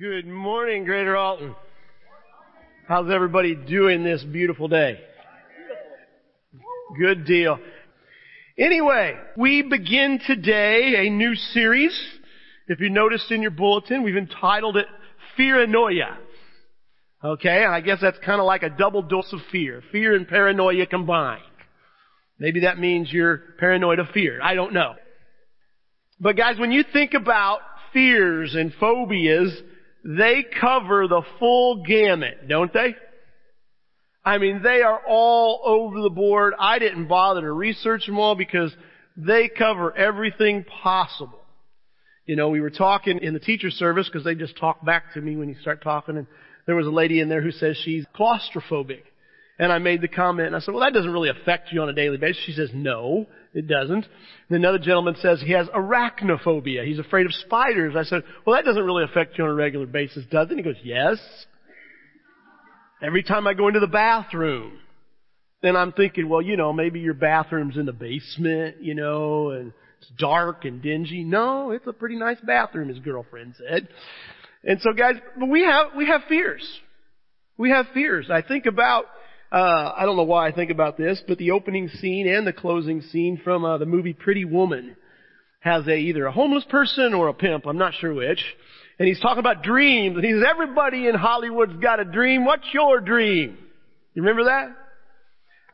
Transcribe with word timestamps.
Good 0.00 0.26
morning, 0.26 0.84
Greater 0.84 1.16
Alton. 1.16 1.54
How's 2.88 3.10
everybody 3.10 3.54
doing 3.54 4.02
this 4.02 4.24
beautiful 4.24 4.66
day? 4.66 4.98
Good 6.98 7.26
deal. 7.26 7.58
Anyway, 8.58 9.14
we 9.36 9.62
begin 9.62 10.20
today 10.26 11.06
a 11.06 11.10
new 11.10 11.34
series. 11.34 11.96
If 12.66 12.80
you 12.80 12.90
noticed 12.90 13.30
in 13.30 13.40
your 13.40 13.52
bulletin, 13.52 14.02
we've 14.02 14.16
entitled 14.16 14.78
it 14.78 14.86
Fear 15.36 15.66
Fearanoia. 15.66 16.16
Okay, 17.22 17.64
I 17.64 17.80
guess 17.80 17.98
that's 18.00 18.18
kind 18.24 18.40
of 18.40 18.46
like 18.46 18.64
a 18.64 18.70
double 18.70 19.02
dose 19.02 19.32
of 19.32 19.40
fear. 19.52 19.80
Fear 19.92 20.16
and 20.16 20.26
paranoia 20.26 20.86
combined. 20.86 21.42
Maybe 22.38 22.60
that 22.60 22.78
means 22.78 23.12
you're 23.12 23.36
paranoid 23.60 24.00
of 24.00 24.08
fear. 24.08 24.40
I 24.42 24.54
don't 24.54 24.72
know. 24.72 24.94
But 26.18 26.36
guys, 26.36 26.58
when 26.58 26.72
you 26.72 26.82
think 26.92 27.14
about 27.14 27.60
fears 27.92 28.56
and 28.56 28.72
phobias, 28.80 29.62
they 30.04 30.44
cover 30.60 31.08
the 31.08 31.22
full 31.38 31.82
gamut, 31.82 32.46
don't 32.46 32.72
they? 32.72 32.94
I 34.24 34.38
mean, 34.38 34.62
they 34.62 34.82
are 34.82 35.00
all 35.06 35.60
over 35.64 36.00
the 36.00 36.10
board. 36.10 36.54
I 36.58 36.78
didn't 36.78 37.08
bother 37.08 37.42
to 37.42 37.52
research 37.52 38.06
them 38.06 38.18
all 38.18 38.34
because 38.34 38.74
they 39.16 39.48
cover 39.48 39.96
everything 39.96 40.64
possible. 40.64 41.40
You 42.26 42.36
know, 42.36 42.48
we 42.48 42.60
were 42.60 42.70
talking 42.70 43.18
in 43.18 43.34
the 43.34 43.40
teacher 43.40 43.70
service 43.70 44.08
because 44.10 44.24
they 44.24 44.34
just 44.34 44.56
talk 44.56 44.84
back 44.84 45.12
to 45.14 45.20
me 45.20 45.36
when 45.36 45.48
you 45.48 45.56
start 45.60 45.82
talking 45.82 46.16
and 46.16 46.26
there 46.66 46.74
was 46.74 46.86
a 46.86 46.90
lady 46.90 47.20
in 47.20 47.28
there 47.28 47.42
who 47.42 47.50
says 47.50 47.76
she's 47.76 48.06
claustrophobic. 48.18 49.02
And 49.58 49.72
I 49.72 49.78
made 49.78 50.00
the 50.00 50.08
comment 50.08 50.48
and 50.48 50.56
I 50.56 50.58
said, 50.58 50.74
well, 50.74 50.82
that 50.82 50.92
doesn't 50.92 51.12
really 51.12 51.30
affect 51.30 51.72
you 51.72 51.80
on 51.82 51.88
a 51.88 51.92
daily 51.92 52.16
basis. 52.16 52.42
She 52.44 52.52
says, 52.52 52.70
no, 52.74 53.26
it 53.52 53.68
doesn't. 53.68 54.04
And 54.48 54.56
another 54.56 54.78
gentleman 54.78 55.14
says 55.20 55.40
he 55.40 55.52
has 55.52 55.68
arachnophobia. 55.68 56.84
He's 56.84 56.98
afraid 56.98 57.26
of 57.26 57.32
spiders. 57.34 57.94
I 57.96 58.02
said, 58.02 58.22
well, 58.44 58.56
that 58.56 58.64
doesn't 58.64 58.82
really 58.82 59.04
affect 59.04 59.38
you 59.38 59.44
on 59.44 59.50
a 59.50 59.54
regular 59.54 59.86
basis, 59.86 60.24
does 60.30 60.50
it? 60.50 60.56
He 60.56 60.62
goes, 60.62 60.74
yes. 60.82 61.18
Every 63.00 63.22
time 63.22 63.46
I 63.46 63.54
go 63.54 63.68
into 63.68 63.80
the 63.80 63.86
bathroom, 63.86 64.78
then 65.62 65.76
I'm 65.76 65.92
thinking, 65.92 66.28
well, 66.28 66.42
you 66.42 66.56
know, 66.56 66.72
maybe 66.72 67.00
your 67.00 67.14
bathroom's 67.14 67.76
in 67.76 67.86
the 67.86 67.92
basement, 67.92 68.82
you 68.82 68.94
know, 68.94 69.50
and 69.50 69.72
it's 70.00 70.10
dark 70.18 70.64
and 70.64 70.82
dingy. 70.82 71.22
No, 71.22 71.70
it's 71.70 71.86
a 71.86 71.92
pretty 71.92 72.16
nice 72.16 72.38
bathroom, 72.42 72.88
his 72.88 72.98
girlfriend 72.98 73.54
said. 73.56 73.88
And 74.64 74.80
so 74.80 74.92
guys, 74.92 75.14
but 75.38 75.48
we 75.48 75.62
have, 75.62 75.88
we 75.96 76.06
have 76.06 76.22
fears. 76.28 76.66
We 77.56 77.70
have 77.70 77.86
fears. 77.94 78.30
I 78.30 78.42
think 78.42 78.66
about 78.66 79.06
uh, 79.54 79.94
I 79.96 80.04
don't 80.04 80.16
know 80.16 80.24
why 80.24 80.48
I 80.48 80.52
think 80.52 80.72
about 80.72 80.96
this, 80.96 81.22
but 81.28 81.38
the 81.38 81.52
opening 81.52 81.88
scene 81.88 82.26
and 82.26 82.44
the 82.44 82.52
closing 82.52 83.02
scene 83.02 83.40
from 83.44 83.64
uh, 83.64 83.78
the 83.78 83.86
movie 83.86 84.12
Pretty 84.12 84.44
Woman 84.44 84.96
has 85.60 85.86
a 85.86 85.94
either 85.94 86.26
a 86.26 86.32
homeless 86.32 86.64
person 86.68 87.14
or 87.14 87.28
a 87.28 87.34
pimp. 87.34 87.64
I'm 87.64 87.78
not 87.78 87.94
sure 88.00 88.12
which. 88.12 88.42
And 88.98 89.06
he's 89.06 89.20
talking 89.20 89.38
about 89.38 89.62
dreams, 89.62 90.16
and 90.16 90.24
he 90.24 90.32
says, 90.32 90.42
"Everybody 90.48 91.06
in 91.06 91.14
Hollywood's 91.14 91.80
got 91.80 92.00
a 92.00 92.04
dream. 92.04 92.44
What's 92.44 92.66
your 92.72 93.00
dream?" 93.00 93.56
You 94.14 94.22
remember 94.22 94.44
that? 94.44 94.74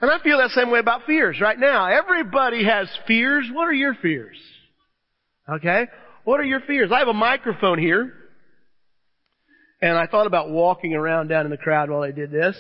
And 0.03 0.11
I 0.11 0.19
feel 0.23 0.37
that 0.39 0.51
same 0.51 0.71
way 0.71 0.79
about 0.79 1.07
fears 1.07 1.39
right 1.41 1.59
now. 1.59 1.87
Everybody 1.87 2.67
has 2.67 2.87
fears. 3.07 3.49
What 3.51 3.67
are 3.67 3.73
your 3.73 3.95
fears? 3.95 4.37
Okay? 5.49 5.87
What 6.25 6.39
are 6.39 6.45
your 6.45 6.61
fears? 6.61 6.91
I 6.93 6.99
have 6.99 7.09
a 7.09 7.15
microphone 7.15 7.79
here. 7.79 8.13
And 9.81 9.97
I 9.97 10.07
thought 10.07 10.27
about 10.27 10.51
walking 10.51 10.93
around 10.93 11.29
down 11.29 11.47
in 11.47 11.51
the 11.51 11.57
crowd 11.57 11.89
while 11.89 12.03
I 12.03 12.11
did 12.11 12.31
this 12.31 12.57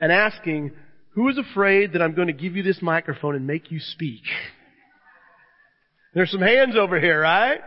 and 0.00 0.10
asking, 0.10 0.72
who 1.14 1.28
is 1.28 1.38
afraid 1.38 1.92
that 1.92 2.02
I'm 2.02 2.14
going 2.14 2.28
to 2.28 2.32
give 2.32 2.56
you 2.56 2.62
this 2.62 2.80
microphone 2.80 3.34
and 3.34 3.46
make 3.46 3.70
you 3.70 3.80
speak? 3.80 4.22
There's 6.14 6.30
some 6.30 6.40
hands 6.40 6.74
over 6.76 6.98
here, 6.98 7.20
right? 7.20 7.60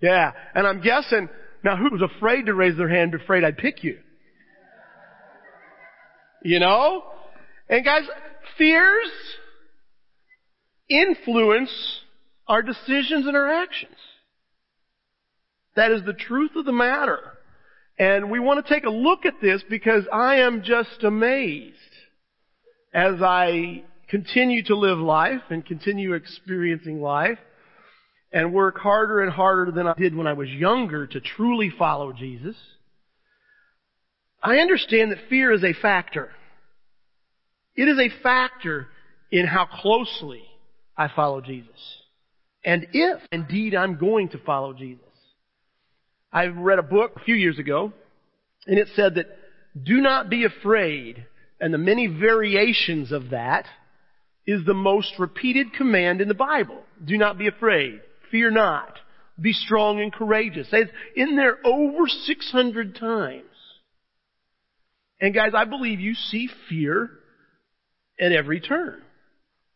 Yeah. 0.00 0.32
And 0.54 0.66
I'm 0.66 0.80
guessing, 0.80 1.28
now 1.64 1.76
who 1.76 1.90
was 1.90 2.02
afraid 2.16 2.46
to 2.46 2.54
raise 2.54 2.76
their 2.76 2.88
hand, 2.88 3.14
afraid 3.14 3.44
I'd 3.44 3.58
pick 3.58 3.82
you? 3.84 3.98
You 6.44 6.60
know? 6.60 7.02
And 7.68 7.84
guys, 7.84 8.04
fears 8.56 9.10
influence 10.88 11.70
our 12.46 12.62
decisions 12.62 13.26
and 13.26 13.36
our 13.36 13.50
actions. 13.50 13.96
That 15.76 15.90
is 15.92 16.02
the 16.04 16.14
truth 16.14 16.52
of 16.56 16.64
the 16.64 16.72
matter. 16.72 17.37
And 17.98 18.30
we 18.30 18.38
want 18.38 18.64
to 18.64 18.74
take 18.74 18.84
a 18.84 18.90
look 18.90 19.26
at 19.26 19.40
this 19.40 19.62
because 19.68 20.04
I 20.12 20.36
am 20.36 20.62
just 20.62 21.02
amazed 21.02 21.74
as 22.94 23.20
I 23.20 23.82
continue 24.08 24.62
to 24.64 24.76
live 24.76 24.98
life 24.98 25.42
and 25.50 25.64
continue 25.66 26.14
experiencing 26.14 27.00
life 27.00 27.38
and 28.32 28.52
work 28.52 28.78
harder 28.78 29.20
and 29.20 29.32
harder 29.32 29.72
than 29.72 29.86
I 29.86 29.94
did 29.94 30.14
when 30.14 30.26
I 30.26 30.34
was 30.34 30.48
younger 30.48 31.06
to 31.06 31.20
truly 31.20 31.72
follow 31.76 32.12
Jesus. 32.12 32.56
I 34.42 34.58
understand 34.58 35.10
that 35.10 35.28
fear 35.28 35.52
is 35.52 35.64
a 35.64 35.72
factor. 35.72 36.30
It 37.74 37.88
is 37.88 37.98
a 37.98 38.22
factor 38.22 38.88
in 39.32 39.46
how 39.46 39.66
closely 39.66 40.42
I 40.96 41.08
follow 41.08 41.40
Jesus. 41.40 41.70
And 42.64 42.86
if 42.92 43.20
indeed 43.32 43.74
I'm 43.74 43.96
going 43.96 44.28
to 44.30 44.38
follow 44.38 44.72
Jesus. 44.72 45.07
I 46.32 46.46
read 46.46 46.78
a 46.78 46.82
book 46.82 47.12
a 47.16 47.24
few 47.24 47.34
years 47.34 47.58
ago, 47.58 47.92
and 48.66 48.78
it 48.78 48.88
said 48.94 49.14
that 49.14 49.26
do 49.82 50.00
not 50.00 50.28
be 50.28 50.44
afraid, 50.44 51.26
and 51.60 51.72
the 51.72 51.78
many 51.78 52.06
variations 52.06 53.12
of 53.12 53.30
that 53.30 53.66
is 54.46 54.64
the 54.64 54.74
most 54.74 55.12
repeated 55.18 55.72
command 55.72 56.20
in 56.20 56.28
the 56.28 56.34
Bible. 56.34 56.82
Do 57.04 57.16
not 57.16 57.38
be 57.38 57.48
afraid. 57.48 58.00
Fear 58.30 58.50
not. 58.50 58.98
Be 59.40 59.52
strong 59.52 60.00
and 60.00 60.12
courageous. 60.12 60.68
It's 60.72 60.90
in 61.14 61.36
there 61.36 61.58
over 61.64 62.06
600 62.08 62.96
times. 62.96 63.44
And 65.20 65.34
guys, 65.34 65.52
I 65.54 65.64
believe 65.64 66.00
you 66.00 66.14
see 66.14 66.48
fear 66.68 67.10
at 68.20 68.32
every 68.32 68.60
turn. 68.60 69.02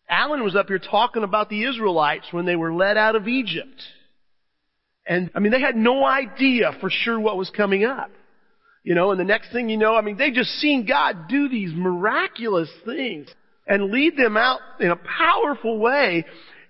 Alan 0.09 0.43
was 0.43 0.57
up 0.57 0.69
here 0.69 0.79
talking 0.79 1.23
about 1.23 1.49
the 1.49 1.65
Israelites 1.65 2.27
when 2.33 2.45
they 2.45 2.57
were 2.57 2.73
led 2.73 2.97
out 2.97 3.17
of 3.17 3.29
Egypt. 3.29 3.83
And, 5.07 5.31
I 5.35 5.41
mean, 5.41 5.53
they 5.53 5.61
had 5.61 5.77
no 5.77 6.05
idea 6.05 6.73
for 6.81 6.91
sure 6.91 7.19
what 7.19 7.37
was 7.37 7.51
coming 7.51 7.85
up. 7.85 8.11
You 8.85 8.95
know, 8.95 9.11
and 9.13 9.21
the 9.21 9.25
next 9.25 9.53
thing 9.53 9.69
you 9.69 9.77
know, 9.77 9.95
I 9.95 10.01
mean, 10.01 10.17
they 10.17 10.31
just 10.31 10.51
seen 10.61 10.87
God 10.87 11.29
do 11.29 11.49
these 11.49 11.73
miraculous 11.73 12.71
things 12.85 13.29
and 13.67 13.93
lead 13.93 14.17
them 14.17 14.37
out 14.37 14.61
in 14.81 14.91
a 14.91 14.97
powerful 14.97 15.79
way. 15.79 16.25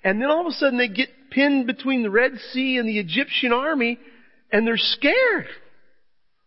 And 0.04 0.20
then 0.20 0.30
all 0.30 0.42
of 0.42 0.46
a 0.46 0.52
sudden 0.52 0.78
they 0.78 0.88
get 0.88 1.08
pinned 1.30 1.66
between 1.66 2.02
the 2.02 2.10
Red 2.10 2.32
Sea 2.52 2.76
and 2.76 2.88
the 2.88 2.98
Egyptian 2.98 3.52
army 3.52 3.98
and 4.50 4.66
they're 4.66 4.76
scared. 4.76 5.46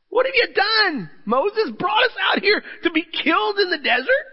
What 0.09 0.27
have 0.27 0.35
you 0.35 0.47
done? 0.53 1.09
Moses 1.25 1.71
brought 1.77 2.03
us 2.03 2.15
out 2.31 2.43
here 2.43 2.63
to 2.83 2.91
be 2.91 3.01
killed 3.01 3.57
in 3.57 3.71
the 3.71 3.79
desert? 3.79 4.25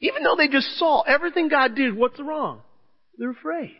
Even 0.00 0.24
though 0.24 0.36
they 0.36 0.48
just 0.48 0.76
saw 0.78 1.02
everything 1.02 1.48
God 1.48 1.74
did, 1.74 1.96
what's 1.96 2.20
wrong? 2.20 2.60
They're 3.16 3.30
afraid. 3.30 3.78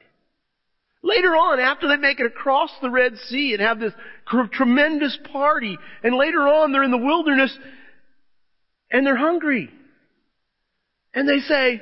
Later 1.07 1.37
on, 1.37 1.61
after 1.61 1.87
they 1.87 1.99
make 1.99 2.19
it 2.19 2.27
across 2.27 2.71
the 2.83 2.91
Red 2.91 3.17
Sea 3.29 3.53
and 3.53 3.63
have 3.63 3.79
this 3.79 3.93
tremendous 4.53 5.17
party, 5.33 5.79
and 6.03 6.17
later 6.17 6.41
on 6.41 6.73
they're 6.73 6.83
in 6.83 6.91
the 6.91 6.97
wilderness 6.97 7.57
and 8.91 9.07
they're 9.07 9.17
hungry. 9.17 9.71
And 11.15 11.29
they 11.29 11.39
say, 11.39 11.81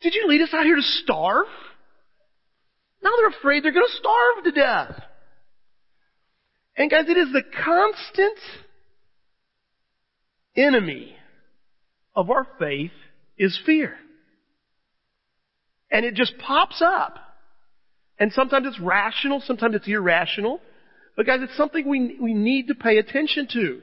did 0.00 0.14
you 0.14 0.26
lead 0.26 0.40
us 0.40 0.54
out 0.54 0.64
here 0.64 0.76
to 0.76 0.82
starve? 0.82 1.46
Now 3.02 3.10
they're 3.18 3.38
afraid 3.38 3.62
they're 3.62 3.72
going 3.72 3.86
to 3.86 3.98
starve 3.98 4.44
to 4.44 4.52
death. 4.52 5.02
And 6.74 6.90
guys, 6.90 7.10
it 7.10 7.18
is 7.18 7.30
the 7.30 7.42
constant 7.42 8.38
enemy 10.56 11.14
of 12.14 12.30
our 12.30 12.46
faith 12.58 12.92
is 13.36 13.60
fear. 13.66 13.96
And 15.90 16.06
it 16.06 16.14
just 16.14 16.32
pops 16.38 16.80
up. 16.80 17.18
And 18.22 18.32
sometimes 18.32 18.68
it's 18.68 18.78
rational, 18.78 19.42
sometimes 19.44 19.74
it's 19.74 19.88
irrational. 19.88 20.60
But 21.16 21.26
guys, 21.26 21.40
it's 21.42 21.56
something 21.56 21.88
we, 21.88 22.16
we 22.20 22.34
need 22.34 22.68
to 22.68 22.74
pay 22.76 22.98
attention 22.98 23.48
to. 23.52 23.80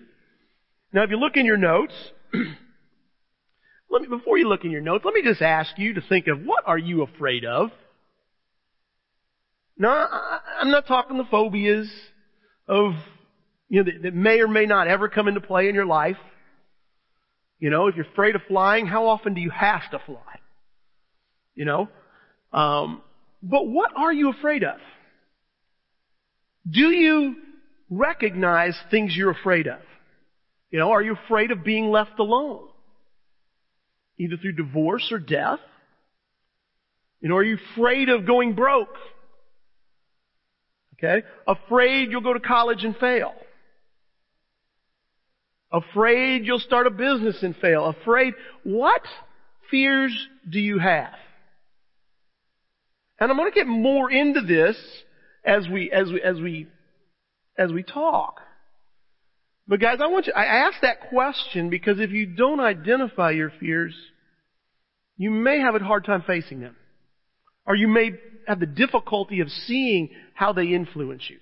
Now, 0.93 1.03
if 1.03 1.09
you 1.09 1.17
look 1.17 1.35
in 1.35 1.45
your 1.45 1.57
notes, 1.57 1.91
let 3.91 4.01
me, 4.01 4.07
before 4.07 4.37
you 4.37 4.47
look 4.47 4.63
in 4.63 4.71
your 4.71 4.79
notes, 4.79 5.03
let 5.03 5.13
me 5.13 5.23
just 5.23 5.41
ask 5.41 5.77
you 5.77 5.95
to 5.95 6.01
think 6.07 6.27
of 6.27 6.39
what 6.45 6.63
are 6.65 6.77
you 6.77 7.01
afraid 7.01 7.43
of? 7.43 7.71
No, 9.77 9.89
I, 9.89 10.39
I'm 10.61 10.71
not 10.71 10.87
talking 10.87 11.17
the 11.17 11.25
phobias 11.25 11.91
of, 12.65 12.93
you 13.67 13.83
know, 13.83 13.91
that, 13.91 14.03
that 14.03 14.15
may 14.15 14.39
or 14.39 14.47
may 14.47 14.65
not 14.65 14.87
ever 14.87 15.09
come 15.09 15.27
into 15.27 15.41
play 15.41 15.67
in 15.67 15.75
your 15.75 15.85
life. 15.85 16.15
You 17.59 17.71
know, 17.71 17.87
if 17.87 17.97
you're 17.97 18.07
afraid 18.09 18.35
of 18.35 18.41
flying, 18.47 18.85
how 18.85 19.05
often 19.05 19.33
do 19.33 19.41
you 19.41 19.49
have 19.49 19.91
to 19.91 19.99
fly? 19.99 20.39
You 21.55 21.65
know? 21.65 21.89
Um, 22.53 23.01
but 23.41 23.67
what 23.67 23.91
are 23.95 24.11
you 24.11 24.29
afraid 24.29 24.63
of? 24.63 24.77
Do 26.69 26.89
you 26.89 27.35
recognize 27.89 28.77
things 28.91 29.15
you're 29.15 29.31
afraid 29.31 29.67
of? 29.67 29.79
You 30.71 30.79
know, 30.79 30.91
are 30.91 31.01
you 31.01 31.15
afraid 31.25 31.51
of 31.51 31.63
being 31.63 31.89
left 31.89 32.19
alone? 32.19 32.67
Either 34.17 34.37
through 34.37 34.53
divorce 34.53 35.09
or 35.11 35.19
death? 35.19 35.59
You 37.21 37.29
know, 37.29 37.35
are 37.35 37.43
you 37.43 37.57
afraid 37.73 38.09
of 38.09 38.25
going 38.25 38.53
broke? 38.53 38.95
Okay? 40.95 41.25
Afraid 41.47 42.11
you'll 42.11 42.21
go 42.21 42.33
to 42.33 42.39
college 42.39 42.83
and 42.83 42.95
fail. 42.97 43.33
Afraid 45.71 46.45
you'll 46.45 46.59
start 46.59 46.87
a 46.87 46.91
business 46.91 47.41
and 47.41 47.55
fail. 47.55 47.85
Afraid, 47.85 48.33
what 48.63 49.01
fears 49.69 50.15
do 50.49 50.59
you 50.59 50.79
have? 50.79 51.13
And 53.19 53.29
I'm 53.29 53.37
going 53.37 53.51
to 53.51 53.55
get 53.55 53.67
more 53.67 54.09
into 54.09 54.41
this 54.41 54.77
as 55.43 55.67
we, 55.67 55.91
as 55.91 56.09
we, 56.11 56.21
as 56.21 56.39
we, 56.39 56.67
as 57.57 57.71
we 57.71 57.83
talk. 57.83 58.39
But 59.67 59.79
guys, 59.79 59.99
I 60.01 60.07
want 60.07 60.27
you, 60.27 60.33
I 60.33 60.45
ask 60.45 60.77
that 60.81 61.09
question 61.09 61.69
because 61.69 61.99
if 61.99 62.11
you 62.11 62.25
don't 62.25 62.59
identify 62.59 63.31
your 63.31 63.51
fears, 63.59 63.93
you 65.17 65.29
may 65.29 65.59
have 65.59 65.75
a 65.75 65.79
hard 65.79 66.05
time 66.05 66.23
facing 66.25 66.59
them. 66.61 66.75
Or 67.65 67.75
you 67.75 67.87
may 67.87 68.11
have 68.47 68.59
the 68.59 68.65
difficulty 68.65 69.41
of 69.41 69.49
seeing 69.49 70.09
how 70.33 70.53
they 70.53 70.67
influence 70.67 71.23
you. 71.29 71.37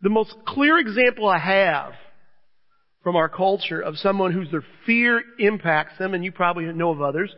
The 0.00 0.08
most 0.08 0.34
clear 0.46 0.78
example 0.78 1.28
I 1.28 1.38
have 1.38 1.92
from 3.02 3.16
our 3.16 3.28
culture 3.28 3.80
of 3.80 3.96
someone 3.98 4.32
whose 4.32 4.50
their 4.50 4.64
fear 4.86 5.22
impacts 5.38 5.98
them, 5.98 6.14
and 6.14 6.24
you 6.24 6.32
probably 6.32 6.64
know 6.64 6.90
of 6.90 7.00
others, 7.00 7.32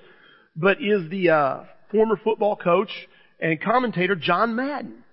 but 0.57 0.79
is 0.81 1.11
the 1.11 1.31
uh, 1.31 1.65
former 1.91 2.19
football 2.23 2.57
coach 2.57 2.91
and 3.41 3.61
commentator 3.61 4.15
John 4.15 4.55
Madden. 4.55 5.05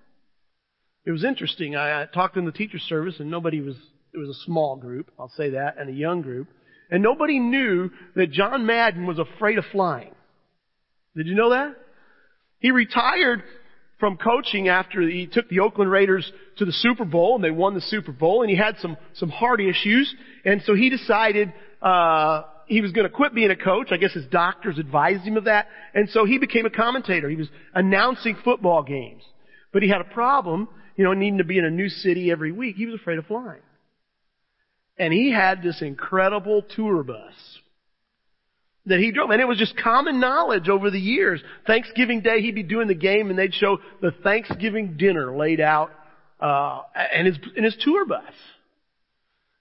It 1.04 1.10
was 1.10 1.24
interesting. 1.24 1.76
I, 1.76 2.02
I 2.02 2.06
talked 2.06 2.36
in 2.36 2.44
the 2.44 2.52
teacher 2.52 2.78
service, 2.78 3.16
and 3.18 3.30
nobody 3.30 3.60
was. 3.60 3.76
It 4.12 4.18
was 4.18 4.30
a 4.30 4.44
small 4.46 4.76
group, 4.76 5.10
I'll 5.18 5.32
say 5.36 5.50
that, 5.50 5.76
and 5.78 5.90
a 5.90 5.92
young 5.92 6.22
group, 6.22 6.48
and 6.90 7.02
nobody 7.02 7.38
knew 7.38 7.90
that 8.16 8.30
John 8.30 8.64
Madden 8.64 9.06
was 9.06 9.18
afraid 9.18 9.58
of 9.58 9.64
flying. 9.70 10.14
Did 11.14 11.26
you 11.26 11.34
know 11.34 11.50
that? 11.50 11.76
He 12.58 12.70
retired 12.70 13.42
from 14.00 14.16
coaching 14.16 14.68
after 14.68 15.02
he 15.02 15.26
took 15.26 15.48
the 15.48 15.60
Oakland 15.60 15.90
Raiders 15.90 16.30
to 16.56 16.64
the 16.64 16.72
Super 16.72 17.04
Bowl 17.04 17.34
and 17.34 17.44
they 17.44 17.50
won 17.50 17.74
the 17.74 17.80
Super 17.80 18.12
Bowl 18.12 18.42
and 18.42 18.50
he 18.50 18.56
had 18.56 18.76
some, 18.78 18.96
some 19.14 19.28
heart 19.28 19.60
issues 19.60 20.12
and 20.44 20.62
so 20.64 20.74
he 20.74 20.88
decided, 20.88 21.52
uh, 21.82 22.42
he 22.68 22.80
was 22.80 22.92
going 22.92 23.08
to 23.08 23.12
quit 23.12 23.34
being 23.34 23.50
a 23.50 23.56
coach. 23.56 23.88
I 23.90 23.96
guess 23.96 24.12
his 24.12 24.26
doctors 24.26 24.78
advised 24.78 25.22
him 25.22 25.36
of 25.36 25.44
that. 25.44 25.66
And 25.94 26.08
so 26.10 26.24
he 26.24 26.38
became 26.38 26.66
a 26.66 26.70
commentator. 26.70 27.28
He 27.28 27.36
was 27.36 27.48
announcing 27.74 28.36
football 28.44 28.82
games. 28.82 29.22
But 29.72 29.82
he 29.82 29.88
had 29.88 30.00
a 30.00 30.04
problem, 30.04 30.68
you 30.96 31.04
know, 31.04 31.12
needing 31.14 31.38
to 31.38 31.44
be 31.44 31.58
in 31.58 31.64
a 31.64 31.70
new 31.70 31.88
city 31.88 32.30
every 32.30 32.52
week. 32.52 32.76
He 32.76 32.86
was 32.86 33.00
afraid 33.00 33.18
of 33.18 33.26
flying. 33.26 33.62
And 34.98 35.12
he 35.12 35.32
had 35.32 35.62
this 35.62 35.80
incredible 35.80 36.62
tour 36.62 37.02
bus 37.02 37.34
that 38.86 38.98
he 38.98 39.12
drove. 39.12 39.30
And 39.30 39.40
it 39.40 39.48
was 39.48 39.58
just 39.58 39.76
common 39.76 40.20
knowledge 40.20 40.68
over 40.68 40.90
the 40.90 41.00
years. 41.00 41.42
Thanksgiving 41.66 42.20
Day, 42.20 42.40
he'd 42.40 42.54
be 42.54 42.62
doing 42.62 42.88
the 42.88 42.94
game 42.94 43.30
and 43.30 43.38
they'd 43.38 43.54
show 43.54 43.78
the 44.00 44.10
Thanksgiving 44.22 44.96
dinner 44.96 45.36
laid 45.36 45.60
out, 45.60 45.90
uh, 46.40 46.82
in 47.14 47.26
his, 47.26 47.38
in 47.56 47.64
his 47.64 47.76
tour 47.80 48.06
bus. 48.06 48.32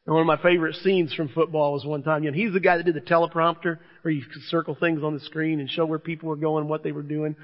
And 0.08 0.16
one 0.16 0.22
of 0.22 0.28
my 0.28 0.42
favorite 0.42 0.76
scenes 0.76 1.14
from 1.14 1.28
football 1.28 1.74
was 1.74 1.84
one 1.86 2.02
time, 2.02 2.24
you 2.24 2.32
know, 2.32 2.38
he's 2.38 2.54
the 2.54 2.62
guy 2.62 2.78
that 2.78 2.86
did 2.86 2.96
the 2.96 3.02
teleprompter 3.02 3.78
where 4.02 4.12
you 4.14 4.24
could 4.24 4.42
circle 4.44 4.74
things 4.74 5.04
on 5.04 5.14
the 5.14 5.20
screen 5.20 5.60
and 5.60 5.70
show 5.70 5.86
where 5.86 6.00
people 6.00 6.30
were 6.30 6.38
going, 6.38 6.70
what 6.70 6.82
they 6.82 6.94
were 6.94 7.04
doing. 7.04 7.36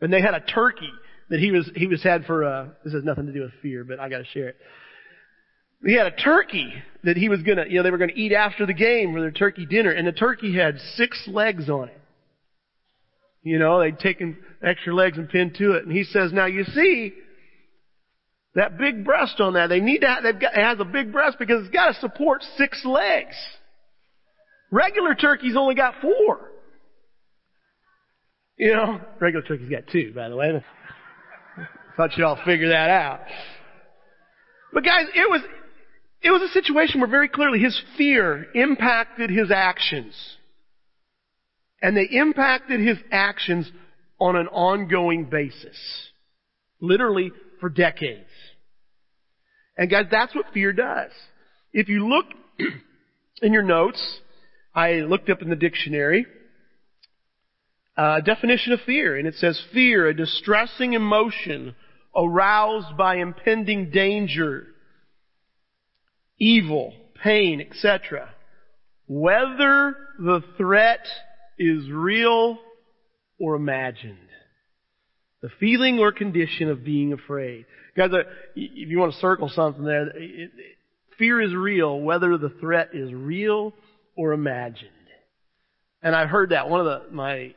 And 0.00 0.12
they 0.12 0.20
had 0.20 0.34
a 0.34 0.40
turkey 0.40 0.90
that 1.30 1.38
he 1.38 1.52
was, 1.52 1.70
he 1.76 1.86
was 1.86 2.02
had 2.02 2.24
for, 2.24 2.44
uh, 2.44 2.66
this 2.84 2.92
has 2.92 3.04
nothing 3.04 3.26
to 3.26 3.32
do 3.32 3.42
with 3.42 3.52
fear, 3.62 3.84
but 3.84 4.00
I 4.00 4.08
gotta 4.08 4.24
share 4.32 4.48
it. 4.48 4.56
He 5.86 5.94
had 5.94 6.08
a 6.08 6.16
turkey 6.16 6.74
that 7.04 7.16
he 7.16 7.28
was 7.28 7.42
gonna, 7.42 7.66
you 7.68 7.76
know, 7.76 7.84
they 7.84 7.92
were 7.92 7.98
gonna 7.98 8.12
eat 8.16 8.32
after 8.32 8.66
the 8.66 8.74
game 8.74 9.12
for 9.12 9.20
their 9.20 9.30
turkey 9.30 9.64
dinner, 9.64 9.92
and 9.92 10.04
the 10.04 10.12
turkey 10.12 10.56
had 10.56 10.80
six 10.96 11.28
legs 11.28 11.70
on 11.70 11.88
it. 11.88 12.00
You 13.44 13.60
know, 13.60 13.78
they'd 13.78 13.96
taken 13.96 14.38
extra 14.60 14.92
legs 14.92 15.18
and 15.18 15.28
pinned 15.28 15.54
to 15.58 15.74
it, 15.74 15.84
and 15.84 15.92
he 15.92 16.02
says, 16.02 16.32
now 16.32 16.46
you 16.46 16.64
see, 16.64 17.12
that 18.54 18.78
big 18.78 19.04
breast 19.04 19.40
on 19.40 19.54
that, 19.54 19.68
they 19.68 19.80
need 19.80 20.00
to 20.00 20.06
have, 20.06 20.22
they've 20.22 20.40
got, 20.40 20.54
it 20.56 20.62
has 20.62 20.80
a 20.80 20.84
big 20.84 21.12
breast 21.12 21.38
because 21.38 21.64
it's 21.64 21.72
got 21.72 21.88
to 21.88 22.00
support 22.00 22.42
six 22.56 22.84
legs. 22.84 23.34
Regular 24.70 25.14
turkey's 25.14 25.56
only 25.56 25.74
got 25.74 25.94
four. 26.00 26.50
You 28.58 28.74
know, 28.74 29.00
regular 29.20 29.46
turkey's 29.46 29.70
got 29.70 29.84
two, 29.90 30.12
by 30.14 30.28
the 30.28 30.36
way. 30.36 30.48
Thought 31.96 32.16
you 32.16 32.24
all 32.24 32.38
figure 32.44 32.70
that 32.70 32.90
out. 32.90 33.20
But 34.72 34.84
guys, 34.84 35.06
it 35.14 35.30
was, 35.30 35.40
it 36.22 36.30
was 36.30 36.42
a 36.42 36.52
situation 36.52 37.00
where 37.00 37.08
very 37.08 37.28
clearly 37.28 37.60
his 37.60 37.80
fear 37.96 38.46
impacted 38.54 39.30
his 39.30 39.50
actions. 39.50 40.14
And 41.80 41.96
they 41.96 42.08
impacted 42.10 42.80
his 42.80 42.98
actions 43.12 43.70
on 44.18 44.36
an 44.36 44.48
ongoing 44.48 45.26
basis. 45.26 45.78
Literally 46.80 47.30
for 47.60 47.68
decades. 47.68 48.27
And 49.78 49.88
guys, 49.88 50.06
that's 50.10 50.34
what 50.34 50.52
fear 50.52 50.72
does. 50.72 51.12
If 51.72 51.88
you 51.88 52.08
look 52.08 52.26
in 53.42 53.52
your 53.52 53.62
notes, 53.62 54.18
I 54.74 54.94
looked 54.94 55.30
up 55.30 55.40
in 55.40 55.48
the 55.48 55.56
dictionary, 55.56 56.26
uh, 57.96 58.20
definition 58.20 58.72
of 58.72 58.80
fear, 58.84 59.16
and 59.16 59.26
it 59.26 59.34
says 59.36 59.60
fear, 59.72 60.08
a 60.08 60.14
distressing 60.14 60.94
emotion 60.94 61.76
aroused 62.16 62.96
by 62.96 63.16
impending 63.16 63.90
danger, 63.90 64.66
evil, 66.38 66.92
pain, 67.22 67.60
etc. 67.60 68.30
Whether 69.06 69.96
the 70.18 70.42
threat 70.56 71.06
is 71.58 71.88
real 71.90 72.58
or 73.38 73.54
imagined. 73.54 74.18
The 75.40 75.50
feeling 75.60 76.00
or 76.00 76.10
condition 76.10 76.68
of 76.68 76.84
being 76.84 77.12
afraid. 77.12 77.66
Guys, 77.98 78.10
uh, 78.12 78.18
if 78.54 78.88
you 78.88 78.96
want 78.96 79.12
to 79.12 79.18
circle 79.18 79.50
something 79.52 79.82
there, 79.82 80.06
it, 80.06 80.12
it, 80.16 80.50
fear 81.18 81.40
is 81.40 81.52
real 81.52 81.98
whether 81.98 82.38
the 82.38 82.48
threat 82.60 82.90
is 82.92 83.12
real 83.12 83.72
or 84.16 84.32
imagined. 84.32 84.90
And 86.00 86.14
I've 86.14 86.28
heard 86.28 86.50
that. 86.50 86.68
One 86.68 86.78
of 86.78 86.86
the, 86.86 87.12
my 87.12 87.54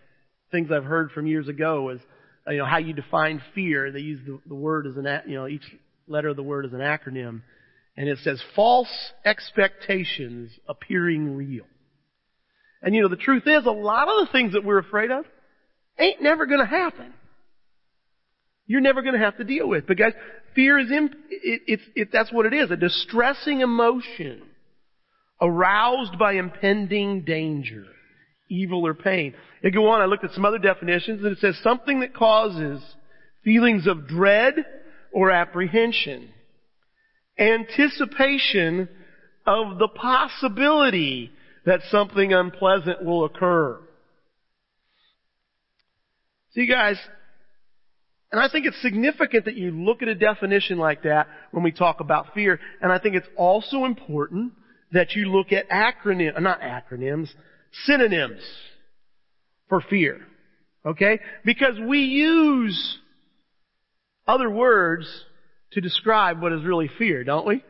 things 0.52 0.72
I've 0.72 0.84
heard 0.84 1.12
from 1.12 1.28
years 1.28 1.48
ago 1.48 1.84
was, 1.84 2.00
you 2.48 2.58
know, 2.58 2.66
how 2.66 2.80
you 2.80 2.94
define 2.94 3.40
fear. 3.54 3.92
They 3.92 4.00
use 4.00 4.20
the, 4.26 4.40
the 4.48 4.56
word 4.56 4.88
as 4.88 4.98
an, 4.98 5.06
you 5.28 5.36
know, 5.36 5.48
each 5.48 5.62
letter 6.08 6.30
of 6.30 6.38
the 6.38 6.44
word 6.44 6.66
as 6.66 6.74
an 6.74 6.80
acronym. 6.80 7.44
And 7.96 8.10
it 8.10 8.18
says 8.24 8.42
false 8.56 8.90
expectations 9.24 10.50
appearing 10.68 11.38
real. 11.38 11.66
And 12.82 12.96
you 12.96 13.04
know, 13.04 13.10
the 13.10 13.16
truth 13.16 13.44
is 13.46 13.68
a 13.68 13.72
lot 13.72 14.08
of 14.08 14.26
the 14.26 14.32
things 14.32 14.54
that 14.54 14.66
we're 14.66 14.80
afraid 14.80 15.12
of 15.12 15.24
ain't 16.00 16.24
never 16.24 16.48
gonna 16.48 16.66
happen 16.66 17.14
you're 18.72 18.80
never 18.80 19.02
going 19.02 19.16
to 19.16 19.20
have 19.20 19.36
to 19.36 19.44
deal 19.44 19.68
with. 19.68 19.86
But 19.86 19.98
guys, 19.98 20.14
fear 20.56 20.80
is, 20.80 20.90
imp- 20.90 21.14
it, 21.30 21.62
it's, 21.68 21.84
it, 21.94 22.10
that's 22.14 22.32
what 22.32 22.46
it 22.46 22.54
is, 22.54 22.72
a 22.72 22.78
distressing 22.78 23.60
emotion 23.60 24.44
aroused 25.42 26.18
by 26.18 26.36
impending 26.36 27.26
danger, 27.26 27.84
evil 28.50 28.88
or 28.88 28.94
pain. 28.94 29.34
And 29.62 29.74
go 29.74 29.90
on, 29.90 30.00
I 30.00 30.06
looked 30.06 30.24
at 30.24 30.32
some 30.32 30.46
other 30.46 30.58
definitions 30.58 31.22
and 31.22 31.34
it 31.34 31.40
says 31.40 31.60
something 31.62 32.00
that 32.00 32.16
causes 32.16 32.82
feelings 33.44 33.88
of 33.88 34.08
dread 34.08 34.54
or 35.12 35.32
apprehension. 35.32 36.30
Anticipation 37.38 38.88
of 39.46 39.80
the 39.80 39.90
possibility 39.90 41.30
that 41.66 41.82
something 41.90 42.32
unpleasant 42.32 43.04
will 43.04 43.26
occur. 43.26 43.82
See 46.54 46.68
guys, 46.68 46.98
and 48.32 48.40
I 48.40 48.48
think 48.48 48.66
it's 48.66 48.82
significant 48.82 49.46
that 49.46 49.56
you 49.56 49.72
look 49.72 50.02
at 50.02 50.08
a 50.08 50.16
definition 50.16 50.78
like 50.78 51.04
that 51.04 51.28
when 51.52 51.64
we 51.64 51.72
talk 51.72 52.00
about 52.00 52.34
fear. 52.34 52.60
And 52.82 52.92
I 52.92 52.98
think 52.98 53.16
it's 53.16 53.28
also 53.36 53.84
important 53.84 54.54
that 54.94 55.12
you 55.16 55.26
look 55.26 55.52
at 55.52 55.70
acronyms, 55.70 56.42
not 56.42 56.62
acronyms, 56.62 57.30
synonyms 57.86 58.42
for 59.68 59.82
fear. 59.82 60.22
Okay? 60.86 61.20
Because 61.44 61.78
we 61.86 62.00
use 62.00 62.98
other 64.26 64.50
words 64.50 65.08
to 65.74 65.82
describe 65.82 66.42
what 66.42 66.54
is 66.54 66.64
really 66.64 66.90
fear, 66.98 67.26
don't 67.26 67.46
we? 67.46 67.64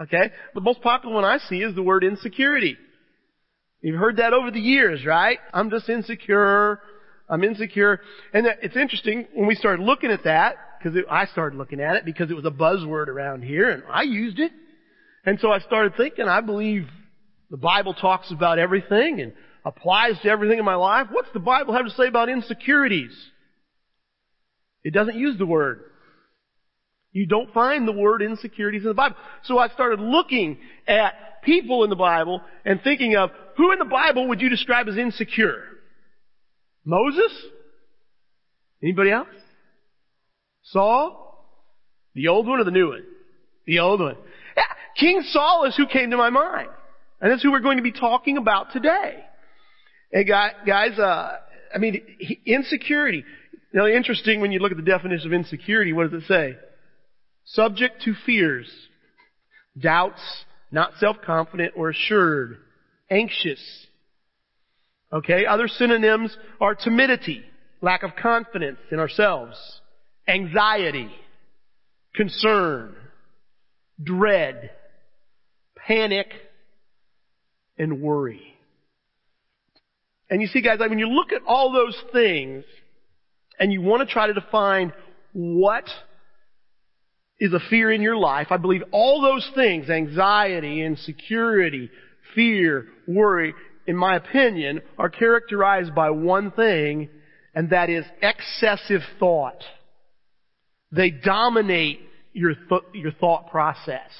Okay? 0.00 0.30
The 0.54 0.60
most 0.60 0.80
popular 0.80 1.12
one 1.12 1.24
I 1.24 1.38
see 1.38 1.58
is 1.58 1.74
the 1.74 1.82
word 1.82 2.04
insecurity. 2.04 2.76
You've 3.80 3.98
heard 3.98 4.18
that 4.18 4.32
over 4.32 4.52
the 4.52 4.60
years, 4.60 5.04
right? 5.04 5.38
I'm 5.52 5.70
just 5.70 5.88
insecure. 5.88 6.80
I'm 7.28 7.42
insecure. 7.42 8.00
And 8.32 8.46
it's 8.62 8.76
interesting 8.76 9.26
when 9.34 9.46
we 9.46 9.54
started 9.54 9.82
looking 9.82 10.10
at 10.10 10.24
that, 10.24 10.56
because 10.78 10.98
I 11.10 11.26
started 11.26 11.56
looking 11.56 11.80
at 11.80 11.96
it 11.96 12.04
because 12.04 12.30
it 12.30 12.34
was 12.34 12.44
a 12.44 12.50
buzzword 12.50 13.08
around 13.08 13.42
here 13.42 13.70
and 13.70 13.82
I 13.90 14.02
used 14.02 14.38
it. 14.38 14.52
And 15.24 15.40
so 15.40 15.50
I 15.50 15.58
started 15.60 15.96
thinking, 15.96 16.26
I 16.26 16.40
believe 16.40 16.86
the 17.50 17.56
Bible 17.56 17.94
talks 17.94 18.30
about 18.30 18.58
everything 18.58 19.20
and 19.20 19.32
applies 19.64 20.20
to 20.22 20.28
everything 20.28 20.58
in 20.58 20.64
my 20.64 20.76
life. 20.76 21.08
What's 21.10 21.32
the 21.32 21.40
Bible 21.40 21.74
have 21.74 21.86
to 21.86 21.90
say 21.90 22.06
about 22.06 22.28
insecurities? 22.28 23.10
It 24.84 24.94
doesn't 24.94 25.16
use 25.16 25.36
the 25.36 25.46
word. 25.46 25.80
You 27.10 27.26
don't 27.26 27.52
find 27.52 27.88
the 27.88 27.92
word 27.92 28.22
insecurities 28.22 28.82
in 28.82 28.88
the 28.88 28.94
Bible. 28.94 29.16
So 29.44 29.58
I 29.58 29.68
started 29.70 29.98
looking 29.98 30.58
at 30.86 31.42
people 31.42 31.82
in 31.82 31.90
the 31.90 31.96
Bible 31.96 32.42
and 32.64 32.80
thinking 32.82 33.16
of 33.16 33.30
who 33.56 33.72
in 33.72 33.78
the 33.78 33.84
Bible 33.84 34.28
would 34.28 34.40
you 34.40 34.48
describe 34.48 34.86
as 34.86 34.96
insecure? 34.96 35.64
Moses? 36.86 37.32
Anybody 38.82 39.10
else? 39.10 39.28
Saul? 40.62 41.44
The 42.14 42.28
old 42.28 42.46
one 42.46 42.60
or 42.60 42.64
the 42.64 42.70
new 42.70 42.88
one? 42.88 43.04
The 43.66 43.80
old 43.80 44.00
one. 44.00 44.16
Yeah, 44.56 44.62
King 44.98 45.22
Saul 45.26 45.66
is 45.66 45.76
who 45.76 45.86
came 45.86 46.10
to 46.12 46.16
my 46.16 46.30
mind. 46.30 46.70
And 47.20 47.30
that's 47.30 47.42
who 47.42 47.50
we're 47.50 47.60
going 47.60 47.78
to 47.78 47.82
be 47.82 47.92
talking 47.92 48.36
about 48.36 48.72
today. 48.72 49.24
Hey 50.12 50.24
guys, 50.24 50.98
uh, 50.98 51.32
I 51.74 51.78
mean, 51.78 52.00
insecurity. 52.46 53.24
Know, 53.72 53.86
interesting 53.86 54.40
when 54.40 54.52
you 54.52 54.60
look 54.60 54.70
at 54.70 54.78
the 54.78 54.82
definition 54.82 55.26
of 55.26 55.32
insecurity, 55.34 55.92
what 55.92 56.10
does 56.10 56.22
it 56.22 56.26
say? 56.26 56.56
Subject 57.44 58.02
to 58.04 58.14
fears, 58.24 58.70
doubts, 59.78 60.22
not 60.70 60.92
self-confident 60.98 61.74
or 61.76 61.90
assured, 61.90 62.58
anxious. 63.10 63.86
Okay, 65.16 65.46
other 65.46 65.66
synonyms 65.66 66.36
are 66.60 66.74
timidity, 66.74 67.42
lack 67.80 68.02
of 68.02 68.10
confidence 68.20 68.76
in 68.92 68.98
ourselves, 68.98 69.56
anxiety, 70.28 71.10
concern, 72.14 72.94
dread, 74.02 74.72
panic, 75.74 76.26
and 77.78 78.02
worry. 78.02 78.42
And 80.28 80.42
you 80.42 80.48
see 80.48 80.60
guys, 80.60 80.80
like 80.80 80.90
when 80.90 80.98
you 80.98 81.08
look 81.08 81.32
at 81.32 81.40
all 81.46 81.72
those 81.72 81.98
things 82.12 82.64
and 83.58 83.72
you 83.72 83.80
want 83.80 84.06
to 84.06 84.12
try 84.12 84.26
to 84.26 84.34
define 84.34 84.92
what 85.32 85.84
is 87.40 87.54
a 87.54 87.60
fear 87.70 87.90
in 87.90 88.02
your 88.02 88.18
life, 88.18 88.48
I 88.50 88.58
believe 88.58 88.82
all 88.92 89.22
those 89.22 89.50
things, 89.54 89.88
anxiety, 89.88 90.84
insecurity, 90.84 91.88
fear, 92.34 92.86
worry, 93.08 93.54
in 93.86 93.96
my 93.96 94.16
opinion, 94.16 94.82
are 94.98 95.08
characterized 95.08 95.94
by 95.94 96.10
one 96.10 96.50
thing, 96.50 97.08
and 97.54 97.70
that 97.70 97.88
is 97.90 98.04
excessive 98.20 99.02
thought. 99.18 99.62
They 100.92 101.10
dominate 101.10 102.00
your, 102.32 102.54
th- 102.54 102.82
your 102.94 103.12
thought 103.12 103.50
process. 103.50 104.10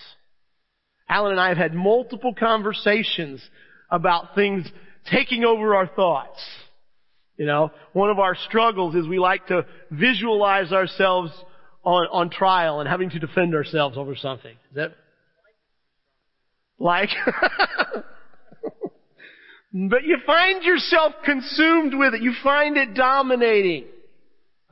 Alan 1.08 1.32
and 1.32 1.40
I 1.40 1.48
have 1.48 1.58
had 1.58 1.74
multiple 1.74 2.34
conversations 2.34 3.40
about 3.90 4.34
things 4.34 4.66
taking 5.10 5.44
over 5.44 5.74
our 5.74 5.86
thoughts. 5.86 6.40
You 7.36 7.46
know, 7.46 7.70
one 7.92 8.10
of 8.10 8.18
our 8.18 8.34
struggles 8.34 8.94
is 8.94 9.06
we 9.06 9.18
like 9.18 9.46
to 9.48 9.66
visualize 9.90 10.72
ourselves 10.72 11.30
on, 11.84 12.06
on 12.10 12.30
trial 12.30 12.80
and 12.80 12.88
having 12.88 13.10
to 13.10 13.18
defend 13.18 13.54
ourselves 13.54 13.96
over 13.98 14.16
something. 14.16 14.52
Is 14.70 14.76
that 14.76 14.94
like? 16.78 17.10
but 19.72 20.04
you 20.04 20.18
find 20.24 20.62
yourself 20.62 21.14
consumed 21.24 21.94
with 21.94 22.14
it. 22.14 22.22
You 22.22 22.32
find 22.42 22.76
it 22.76 22.94
dominating. 22.94 23.84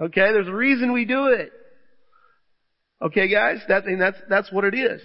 Okay, 0.00 0.32
there's 0.32 0.48
a 0.48 0.54
reason 0.54 0.92
we 0.92 1.04
do 1.04 1.26
it. 1.26 1.52
Okay, 3.02 3.28
guys, 3.28 3.58
that's 3.68 3.86
that's 3.98 4.18
that's 4.28 4.52
what 4.52 4.64
it 4.64 4.74
is. 4.74 5.02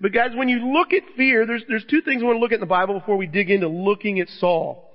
But 0.00 0.12
guys, 0.12 0.30
when 0.34 0.48
you 0.48 0.72
look 0.72 0.92
at 0.92 1.02
fear, 1.16 1.46
there's, 1.46 1.62
there's 1.68 1.84
two 1.84 2.00
things 2.00 2.22
we 2.22 2.26
want 2.26 2.36
to 2.36 2.40
look 2.40 2.52
at 2.52 2.54
in 2.54 2.60
the 2.60 2.66
Bible 2.66 2.98
before 2.98 3.18
we 3.18 3.26
dig 3.26 3.50
into 3.50 3.68
looking 3.68 4.18
at 4.18 4.28
Saul. 4.38 4.90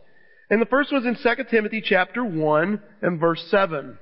And 0.49 0.59
the 0.59 0.65
first 0.65 0.91
was 0.91 1.05
in 1.05 1.15
2 1.15 1.43
Timothy 1.51 1.81
chapter 1.83 2.25
1 2.25 2.81
and 3.03 3.19
verse 3.19 3.45
7. 3.49 3.97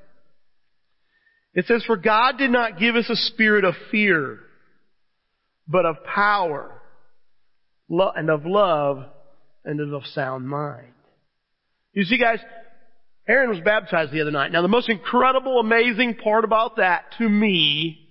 It 1.53 1.65
says, 1.65 1.83
For 1.85 1.97
God 1.97 2.37
did 2.37 2.51
not 2.51 2.79
give 2.79 2.95
us 2.95 3.09
a 3.09 3.15
spirit 3.15 3.65
of 3.65 3.75
fear, 3.91 4.39
but 5.67 5.85
of 5.85 5.97
power, 6.03 6.81
and 7.89 8.29
of 8.29 8.45
love, 8.45 9.03
and 9.65 9.79
of 9.79 10.05
sound 10.07 10.47
mind. 10.47 10.93
You 11.93 12.03
see 12.03 12.17
guys, 12.17 12.39
Aaron 13.27 13.49
was 13.49 13.59
baptized 13.59 14.11
the 14.11 14.21
other 14.21 14.31
night. 14.31 14.51
Now 14.51 14.61
the 14.61 14.67
most 14.67 14.89
incredible, 14.89 15.59
amazing 15.59 16.15
part 16.15 16.43
about 16.43 16.77
that 16.77 17.05
to 17.19 17.29
me 17.29 18.07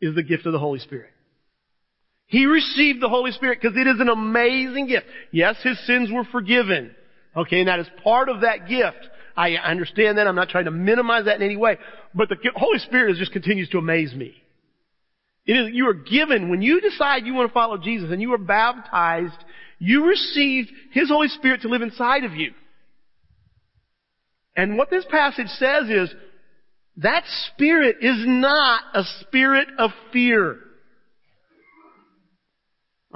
is 0.00 0.14
the 0.14 0.22
gift 0.22 0.46
of 0.46 0.52
the 0.52 0.58
Holy 0.58 0.80
Spirit. 0.80 1.10
He 2.26 2.46
received 2.46 3.02
the 3.02 3.08
Holy 3.08 3.32
Spirit 3.32 3.58
because 3.60 3.76
it 3.76 3.86
is 3.86 4.00
an 4.00 4.08
amazing 4.08 4.86
gift. 4.86 5.06
Yes, 5.32 5.56
his 5.62 5.78
sins 5.86 6.10
were 6.12 6.24
forgiven. 6.24 6.94
Okay, 7.36 7.60
and 7.60 7.68
that 7.68 7.80
is 7.80 7.86
part 8.02 8.28
of 8.28 8.42
that 8.42 8.68
gift. 8.68 9.08
I 9.36 9.54
understand 9.54 10.18
that. 10.18 10.26
I'm 10.26 10.34
not 10.34 10.48
trying 10.48 10.66
to 10.66 10.70
minimize 10.70 11.24
that 11.24 11.36
in 11.36 11.42
any 11.42 11.56
way. 11.56 11.78
But 12.14 12.28
the 12.28 12.36
Holy 12.54 12.78
Spirit 12.78 13.16
just 13.16 13.32
continues 13.32 13.68
to 13.70 13.78
amaze 13.78 14.14
me. 14.14 14.34
It 15.46 15.54
is, 15.54 15.70
you 15.72 15.88
are 15.88 15.94
given, 15.94 16.50
when 16.50 16.62
you 16.62 16.80
decide 16.80 17.26
you 17.26 17.34
want 17.34 17.48
to 17.48 17.54
follow 17.54 17.78
Jesus 17.78 18.10
and 18.12 18.20
you 18.20 18.32
are 18.34 18.38
baptized, 18.38 19.36
you 19.80 20.06
received 20.06 20.70
His 20.92 21.08
Holy 21.08 21.28
Spirit 21.28 21.62
to 21.62 21.68
live 21.68 21.82
inside 21.82 22.22
of 22.22 22.34
you. 22.34 22.52
And 24.54 24.76
what 24.76 24.90
this 24.90 25.06
passage 25.10 25.48
says 25.48 25.88
is, 25.88 26.14
that 26.98 27.24
spirit 27.46 27.96
is 28.02 28.24
not 28.26 28.82
a 28.94 29.02
spirit 29.20 29.68
of 29.78 29.90
fear. 30.12 30.58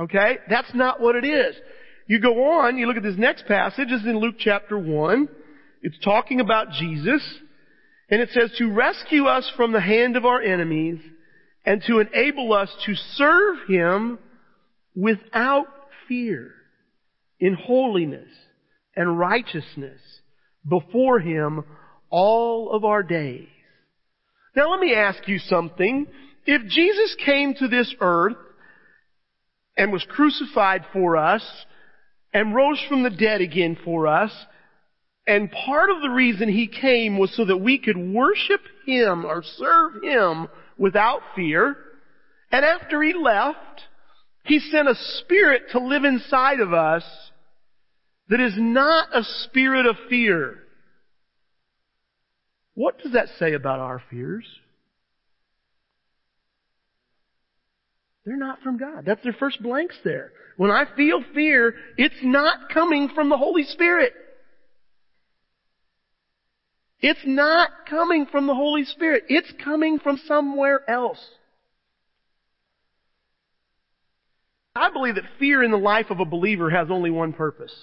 Okay? 0.01 0.39
That's 0.49 0.75
not 0.75 1.01
what 1.01 1.17
it 1.17 1.25
is. 1.27 1.55
You 2.07 2.21
go 2.21 2.61
on, 2.61 2.79
you 2.79 2.87
look 2.87 2.97
at 2.97 3.03
this 3.03 3.19
next 3.19 3.47
passage, 3.47 3.91
is 3.91 4.05
in 4.05 4.19
Luke 4.19 4.37
chapter 4.39 4.79
1. 4.79 5.29
It's 5.83 5.99
talking 6.03 6.41
about 6.41 6.71
Jesus. 6.71 7.23
And 8.11 8.23
it 8.23 8.31
says, 8.31 8.55
to 8.59 8.73
rescue 8.73 9.27
us 9.27 9.51
from 9.55 9.73
the 9.73 9.81
hand 9.81 10.17
of 10.17 10.25
our 10.25 10.41
enemies 10.41 11.01
and 11.67 11.83
to 11.87 11.99
enable 11.99 12.55
us 12.55 12.71
to 12.87 12.95
serve 12.95 13.69
Him 13.69 14.19
without 14.95 15.67
fear 16.09 16.53
in 17.41 17.55
holiness 17.55 18.29
and 18.97 19.19
righteousness 19.19 20.01
before 20.69 21.21
Him 21.21 21.65
all 22.11 22.71
of 22.73 22.85
our 22.85 23.03
days. 23.03 23.49
Now 24.57 24.71
let 24.71 24.81
me 24.81 24.95
ask 24.95 25.27
you 25.27 25.39
something. 25.39 26.07
If 26.47 26.63
Jesus 26.69 27.17
came 27.25 27.55
to 27.55 27.69
this 27.69 27.93
earth 28.01 28.37
and 29.77 29.93
was 29.93 30.07
crucified 30.09 30.85
for 30.93 31.17
us 31.17 31.43
and 32.35 32.55
rose 32.55 32.85
from 32.89 33.05
the 33.05 33.11
dead 33.11 33.41
again 33.41 33.79
for 33.85 34.07
us. 34.07 34.33
And 35.27 35.51
part 35.51 35.89
of 35.89 36.03
the 36.03 36.11
reason 36.11 36.49
he 36.49 36.67
came 36.67 37.17
was 37.17 37.35
so 37.35 37.47
that 37.47 37.57
we 37.57 37.79
could 37.79 37.97
worship 37.97 38.61
him 38.85 39.25
or 39.25 39.43
serve 39.43 40.03
him 40.03 40.49
without 40.77 41.21
fear. 41.35 41.77
And 42.51 42.65
after 42.65 43.03
he 43.03 43.15
left, 43.15 43.83
he 44.45 44.61
sent 44.61 44.89
a 44.89 44.95
spirit 44.95 45.63
to 45.73 45.81
live 45.81 46.05
inside 46.05 46.61
of 46.61 46.73
us 46.73 47.05
that 48.29 48.41
is 48.41 48.55
not 48.57 49.09
a 49.15 49.23
spirit 49.45 49.87
of 49.87 49.97
fear. 50.09 50.59
What 52.75 52.99
does 52.99 53.13
that 53.13 53.29
say 53.39 53.55
about 53.55 53.81
our 53.81 54.03
fears? 54.11 54.47
They're 58.25 58.37
not 58.37 58.61
from 58.63 58.79
God. 58.79 59.05
That's 59.07 59.23
their 59.23 59.35
first 59.35 59.63
blanks 59.63 59.97
there. 60.05 60.33
When 60.57 60.71
I 60.71 60.85
feel 60.97 61.23
fear, 61.35 61.75
it's 61.97 62.15
not 62.23 62.71
coming 62.73 63.11
from 63.15 63.29
the 63.29 63.37
Holy 63.37 63.65
Spirit. 63.65 64.13
It's 67.01 67.21
not 67.25 67.71
coming 67.89 68.27
from 68.27 68.47
the 68.47 68.55
Holy 68.55 68.85
Spirit. 68.85 69.25
It's 69.29 69.53
coming 69.63 69.99
from 69.99 70.19
somewhere 70.27 70.89
else. 70.89 71.19
I 74.77 74.91
believe 74.91 75.15
that 75.15 75.25
fear 75.39 75.63
in 75.63 75.71
the 75.71 75.77
life 75.77 76.07
of 76.11 76.19
a 76.21 76.25
believer 76.25 76.71
has 76.71 76.91
only 76.91 77.11
one 77.11 77.33
purpose. 77.33 77.75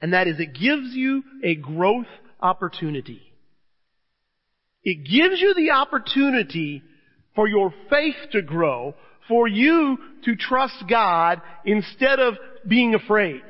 And 0.00 0.12
that 0.12 0.28
is 0.28 0.38
it 0.38 0.54
gives 0.54 0.94
you 0.94 1.24
a 1.42 1.56
growth 1.56 2.06
opportunity. 2.40 3.22
It 4.84 5.04
gives 5.04 5.40
you 5.40 5.54
the 5.54 5.72
opportunity 5.72 6.82
for 7.34 7.48
your 7.48 7.74
faith 7.90 8.14
to 8.32 8.42
grow, 8.42 8.94
for 9.26 9.48
you 9.48 9.98
to 10.24 10.36
trust 10.36 10.84
God 10.88 11.42
instead 11.64 12.20
of 12.20 12.34
being 12.66 12.94
afraid. 12.94 13.42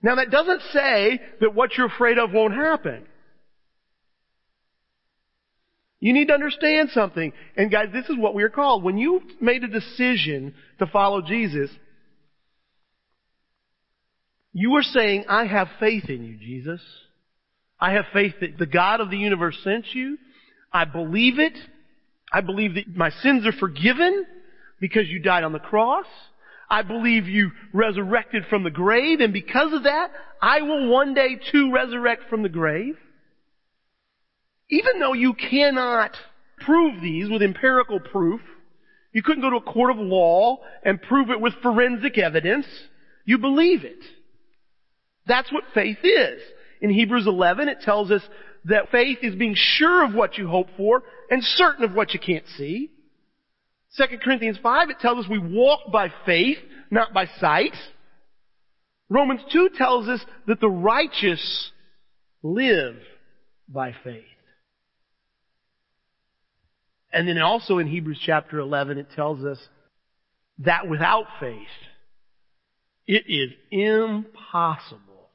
Now 0.00 0.14
that 0.14 0.30
doesn't 0.30 0.62
say 0.72 1.20
that 1.40 1.54
what 1.54 1.76
you're 1.76 1.88
afraid 1.88 2.18
of 2.18 2.32
won't 2.32 2.54
happen. 2.54 3.04
You 6.00 6.12
need 6.12 6.28
to 6.28 6.34
understand 6.34 6.90
something. 6.90 7.32
And 7.56 7.70
guys, 7.70 7.88
this 7.92 8.08
is 8.08 8.16
what 8.16 8.34
we 8.34 8.42
are 8.44 8.48
called. 8.48 8.84
When 8.84 8.98
you 8.98 9.20
made 9.40 9.64
a 9.64 9.68
decision 9.68 10.54
to 10.78 10.86
follow 10.86 11.22
Jesus, 11.22 11.70
you 14.52 14.74
are 14.76 14.82
saying, 14.82 15.24
I 15.28 15.46
have 15.46 15.68
faith 15.80 16.08
in 16.08 16.24
you, 16.24 16.36
Jesus. 16.36 16.80
I 17.80 17.92
have 17.92 18.06
faith 18.12 18.34
that 18.40 18.58
the 18.58 18.66
God 18.66 19.00
of 19.00 19.10
the 19.10 19.16
universe 19.16 19.58
sent 19.62 19.86
you. 19.92 20.18
I 20.72 20.84
believe 20.84 21.38
it. 21.38 21.56
I 22.32 22.42
believe 22.42 22.74
that 22.74 22.88
my 22.94 23.10
sins 23.10 23.46
are 23.46 23.52
forgiven 23.52 24.26
because 24.80 25.08
you 25.08 25.20
died 25.20 25.44
on 25.44 25.52
the 25.52 25.58
cross. 25.58 26.06
I 26.70 26.82
believe 26.82 27.26
you 27.26 27.50
resurrected 27.72 28.44
from 28.50 28.62
the 28.62 28.70
grave, 28.70 29.20
and 29.20 29.32
because 29.32 29.72
of 29.72 29.84
that, 29.84 30.10
I 30.42 30.60
will 30.60 30.90
one 30.90 31.14
day 31.14 31.40
too 31.50 31.72
resurrect 31.72 32.24
from 32.28 32.42
the 32.42 32.50
grave. 32.50 32.96
Even 34.70 34.98
though 35.00 35.14
you 35.14 35.34
cannot 35.34 36.16
prove 36.60 37.00
these 37.00 37.30
with 37.30 37.42
empirical 37.42 38.00
proof, 38.00 38.40
you 39.12 39.22
couldn't 39.22 39.42
go 39.42 39.50
to 39.50 39.56
a 39.56 39.72
court 39.72 39.90
of 39.90 39.98
law 39.98 40.58
and 40.84 41.00
prove 41.00 41.30
it 41.30 41.40
with 41.40 41.54
forensic 41.62 42.18
evidence, 42.18 42.66
you 43.24 43.38
believe 43.38 43.84
it. 43.84 44.02
That's 45.26 45.52
what 45.52 45.64
faith 45.74 45.98
is. 46.02 46.40
In 46.80 46.90
Hebrews 46.90 47.26
11, 47.26 47.68
it 47.68 47.80
tells 47.80 48.10
us 48.10 48.22
that 48.66 48.90
faith 48.90 49.18
is 49.22 49.34
being 49.34 49.54
sure 49.56 50.04
of 50.04 50.14
what 50.14 50.36
you 50.36 50.48
hope 50.48 50.68
for 50.76 51.02
and 51.30 51.42
certain 51.42 51.84
of 51.84 51.94
what 51.94 52.12
you 52.12 52.20
can't 52.20 52.46
see. 52.56 52.90
2 53.96 54.18
Corinthians 54.22 54.58
5, 54.62 54.90
it 54.90 55.00
tells 55.00 55.24
us 55.24 55.30
we 55.30 55.38
walk 55.38 55.90
by 55.90 56.12
faith, 56.26 56.58
not 56.90 57.14
by 57.14 57.26
sight. 57.40 57.74
Romans 59.08 59.40
2 59.52 59.70
tells 59.76 60.08
us 60.08 60.20
that 60.46 60.60
the 60.60 60.68
righteous 60.68 61.70
live 62.42 62.96
by 63.68 63.94
faith. 64.04 64.24
And 67.12 67.26
then 67.26 67.38
also 67.38 67.78
in 67.78 67.86
Hebrews 67.86 68.20
chapter 68.24 68.58
11, 68.58 68.98
it 68.98 69.08
tells 69.14 69.44
us 69.44 69.58
that 70.58 70.88
without 70.88 71.24
faith, 71.40 71.66
it 73.06 73.24
is 73.26 73.52
impossible 73.70 75.30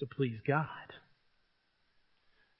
to 0.00 0.06
please 0.06 0.38
God. 0.46 0.66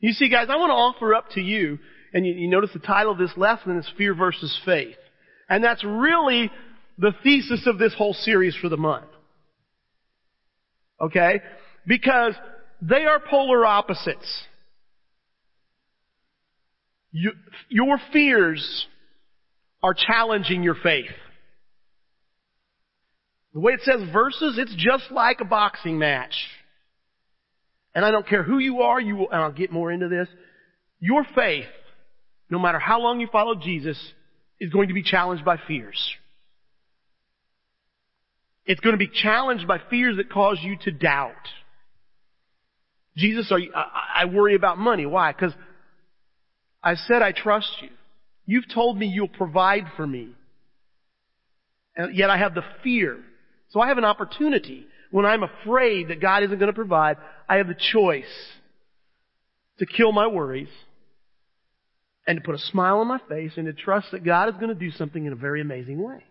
You 0.00 0.12
see, 0.12 0.28
guys, 0.28 0.48
I 0.50 0.56
want 0.56 0.70
to 0.70 0.74
offer 0.74 1.14
up 1.14 1.30
to 1.30 1.40
you, 1.40 1.78
and 2.12 2.26
you, 2.26 2.34
you 2.34 2.48
notice 2.48 2.70
the 2.72 2.80
title 2.80 3.12
of 3.12 3.18
this 3.18 3.32
lesson 3.36 3.78
is 3.78 3.90
Fear 3.96 4.14
versus 4.14 4.60
Faith. 4.64 4.96
And 5.48 5.62
that's 5.62 5.84
really 5.84 6.50
the 6.98 7.12
thesis 7.22 7.66
of 7.66 7.78
this 7.78 7.94
whole 7.94 8.12
series 8.12 8.56
for 8.56 8.68
the 8.68 8.76
month. 8.76 9.06
Okay? 11.00 11.40
Because 11.86 12.34
they 12.82 13.04
are 13.04 13.20
polar 13.20 13.64
opposites. 13.64 14.44
You, 17.12 17.32
your 17.68 17.98
fears 18.12 18.86
are 19.82 19.94
challenging 19.94 20.62
your 20.62 20.76
faith. 20.82 21.10
The 23.52 23.60
way 23.60 23.74
it 23.74 23.80
says 23.82 24.08
verses, 24.12 24.58
it's 24.58 24.74
just 24.76 25.10
like 25.10 25.40
a 25.40 25.44
boxing 25.44 25.98
match. 25.98 26.34
And 27.94 28.04
I 28.04 28.10
don't 28.10 28.26
care 28.26 28.42
who 28.42 28.58
you 28.58 28.80
are, 28.80 28.98
you 28.98 29.16
will, 29.16 29.30
and 29.30 29.42
I'll 29.42 29.52
get 29.52 29.70
more 29.70 29.92
into 29.92 30.08
this. 30.08 30.28
Your 30.98 31.26
faith, 31.34 31.66
no 32.48 32.58
matter 32.58 32.78
how 32.78 33.00
long 33.00 33.20
you 33.20 33.28
follow 33.30 33.54
Jesus, 33.54 33.98
is 34.58 34.72
going 34.72 34.88
to 34.88 34.94
be 34.94 35.02
challenged 35.02 35.44
by 35.44 35.58
fears. 35.68 36.00
It's 38.64 38.80
going 38.80 38.94
to 38.94 38.98
be 38.98 39.10
challenged 39.12 39.66
by 39.66 39.78
fears 39.90 40.16
that 40.16 40.30
cause 40.30 40.58
you 40.62 40.76
to 40.84 40.90
doubt. 40.92 41.32
Jesus, 43.16 43.50
are 43.52 43.58
you, 43.58 43.72
I, 43.74 44.22
I 44.22 44.24
worry 44.26 44.54
about 44.54 44.78
money. 44.78 45.04
Why? 45.04 45.32
Because 45.32 45.52
I 46.82 46.94
said 46.94 47.22
I 47.22 47.32
trust 47.32 47.70
you. 47.80 47.90
You've 48.46 48.72
told 48.72 48.98
me 48.98 49.06
you'll 49.06 49.28
provide 49.28 49.84
for 49.96 50.06
me. 50.06 50.30
And 51.94 52.14
yet 52.16 52.30
I 52.30 52.38
have 52.38 52.54
the 52.54 52.64
fear. 52.82 53.18
So 53.70 53.80
I 53.80 53.88
have 53.88 53.98
an 53.98 54.04
opportunity. 54.04 54.86
When 55.10 55.26
I'm 55.26 55.42
afraid 55.42 56.08
that 56.08 56.20
God 56.20 56.42
isn't 56.42 56.58
going 56.58 56.70
to 56.70 56.74
provide, 56.74 57.18
I 57.48 57.56
have 57.56 57.68
the 57.68 57.76
choice 57.92 58.24
to 59.78 59.86
kill 59.86 60.12
my 60.12 60.26
worries 60.26 60.68
and 62.26 62.38
to 62.38 62.42
put 62.44 62.54
a 62.54 62.58
smile 62.58 62.98
on 62.98 63.08
my 63.08 63.18
face 63.28 63.52
and 63.56 63.66
to 63.66 63.72
trust 63.72 64.08
that 64.12 64.24
God 64.24 64.48
is 64.48 64.54
going 64.54 64.68
to 64.68 64.74
do 64.74 64.90
something 64.92 65.24
in 65.24 65.32
a 65.32 65.36
very 65.36 65.60
amazing 65.60 66.02
way. 66.02 66.24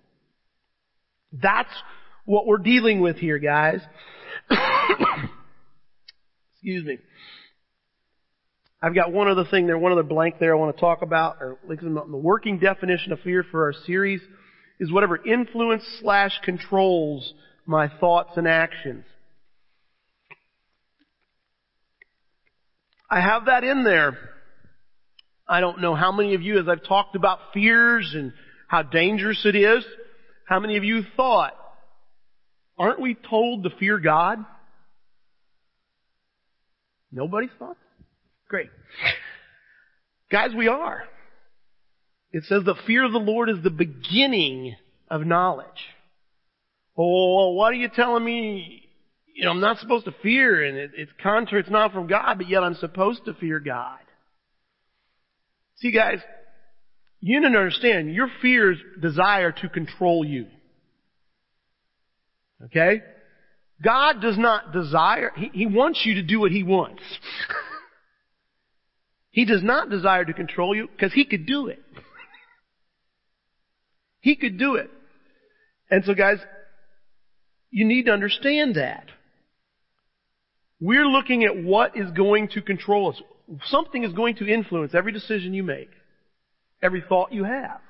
That's 1.31 1.69
what 2.25 2.45
we're 2.45 2.57
dealing 2.57 3.01
with 3.01 3.17
here, 3.17 3.39
guys. 3.39 3.81
Excuse 6.53 6.85
me. 6.85 6.97
I've 8.81 8.95
got 8.95 9.11
one 9.11 9.27
other 9.27 9.45
thing 9.45 9.67
there, 9.67 9.77
one 9.77 9.91
other 9.91 10.03
blank 10.03 10.35
there 10.39 10.55
I 10.55 10.59
want 10.59 10.75
to 10.75 10.81
talk 10.81 11.03
about, 11.03 11.37
or 11.39 11.57
the 11.67 12.17
working 12.17 12.57
definition 12.57 13.11
of 13.11 13.19
fear 13.19 13.45
for 13.51 13.65
our 13.65 13.73
series 13.85 14.21
is 14.79 14.91
whatever 14.91 15.23
influence 15.23 15.83
slash 16.01 16.31
controls 16.43 17.33
my 17.67 17.87
thoughts 17.99 18.31
and 18.37 18.47
actions. 18.47 19.05
I 23.09 23.21
have 23.21 23.45
that 23.45 23.63
in 23.63 23.83
there. 23.83 24.17
I 25.47 25.59
don't 25.59 25.81
know 25.81 25.93
how 25.93 26.11
many 26.11 26.33
of 26.33 26.41
you, 26.41 26.59
as 26.59 26.67
I've 26.67 26.83
talked 26.83 27.15
about 27.15 27.39
fears 27.53 28.11
and 28.15 28.33
how 28.67 28.81
dangerous 28.81 29.45
it 29.45 29.55
is, 29.55 29.85
how 30.47 30.59
many 30.59 30.77
of 30.77 30.83
you 30.83 31.03
thought, 31.15 31.53
aren't 32.79 32.99
we 33.01 33.15
told 33.29 33.63
to 33.63 33.69
fear 33.77 33.99
God? 33.99 34.43
Nobody's 37.11 37.49
thought? 37.59 37.77
Great. 38.51 38.69
Guys, 40.29 40.49
we 40.53 40.67
are. 40.67 41.05
It 42.33 42.43
says 42.43 42.65
the 42.65 42.75
fear 42.85 43.05
of 43.05 43.13
the 43.13 43.17
Lord 43.17 43.49
is 43.49 43.63
the 43.63 43.69
beginning 43.69 44.75
of 45.09 45.25
knowledge. 45.25 45.67
Oh, 46.97 47.53
what 47.53 47.71
are 47.71 47.77
you 47.77 47.87
telling 47.87 48.25
me? 48.25 48.89
You 49.33 49.45
know, 49.45 49.51
I'm 49.51 49.61
not 49.61 49.77
supposed 49.77 50.03
to 50.03 50.13
fear 50.21 50.65
and 50.65 50.75
it, 50.77 50.91
it's 50.97 51.13
contrary, 51.23 51.61
it's 51.61 51.71
not 51.71 51.93
from 51.93 52.07
God, 52.07 52.39
but 52.39 52.49
yet 52.49 52.61
I'm 52.61 52.75
supposed 52.75 53.23
to 53.23 53.33
fear 53.35 53.61
God. 53.61 53.99
See 55.77 55.91
guys, 55.91 56.19
you 57.21 57.39
need 57.39 57.53
to 57.53 57.57
understand 57.57 58.13
your 58.13 58.27
fears 58.41 58.77
desire 59.01 59.53
to 59.53 59.69
control 59.69 60.25
you. 60.25 60.47
Okay? 62.65 63.01
God 63.81 64.21
does 64.21 64.37
not 64.37 64.73
desire, 64.73 65.31
He, 65.37 65.51
he 65.53 65.65
wants 65.67 66.01
you 66.03 66.15
to 66.15 66.21
do 66.21 66.41
what 66.41 66.51
He 66.51 66.63
wants. 66.63 67.01
he 69.31 69.45
does 69.45 69.63
not 69.63 69.89
desire 69.89 70.25
to 70.25 70.33
control 70.33 70.75
you 70.75 70.87
because 70.87 71.13
He 71.13 71.25
could 71.25 71.45
do 71.45 71.67
it. 71.67 71.81
he 74.19 74.35
could 74.35 74.57
do 74.57 74.75
it. 74.75 74.89
And 75.89 76.03
so 76.05 76.13
guys, 76.13 76.37
you 77.69 77.85
need 77.85 78.05
to 78.05 78.11
understand 78.11 78.75
that. 78.75 79.05
We're 80.79 81.05
looking 81.05 81.43
at 81.43 81.55
what 81.55 81.95
is 81.95 82.11
going 82.11 82.49
to 82.49 82.61
control 82.61 83.11
us. 83.11 83.21
Something 83.65 84.03
is 84.03 84.13
going 84.13 84.35
to 84.37 84.47
influence 84.47 84.93
every 84.95 85.11
decision 85.11 85.53
you 85.53 85.63
make, 85.63 85.89
every 86.81 87.03
thought 87.07 87.33
you 87.33 87.43
have. 87.43 87.81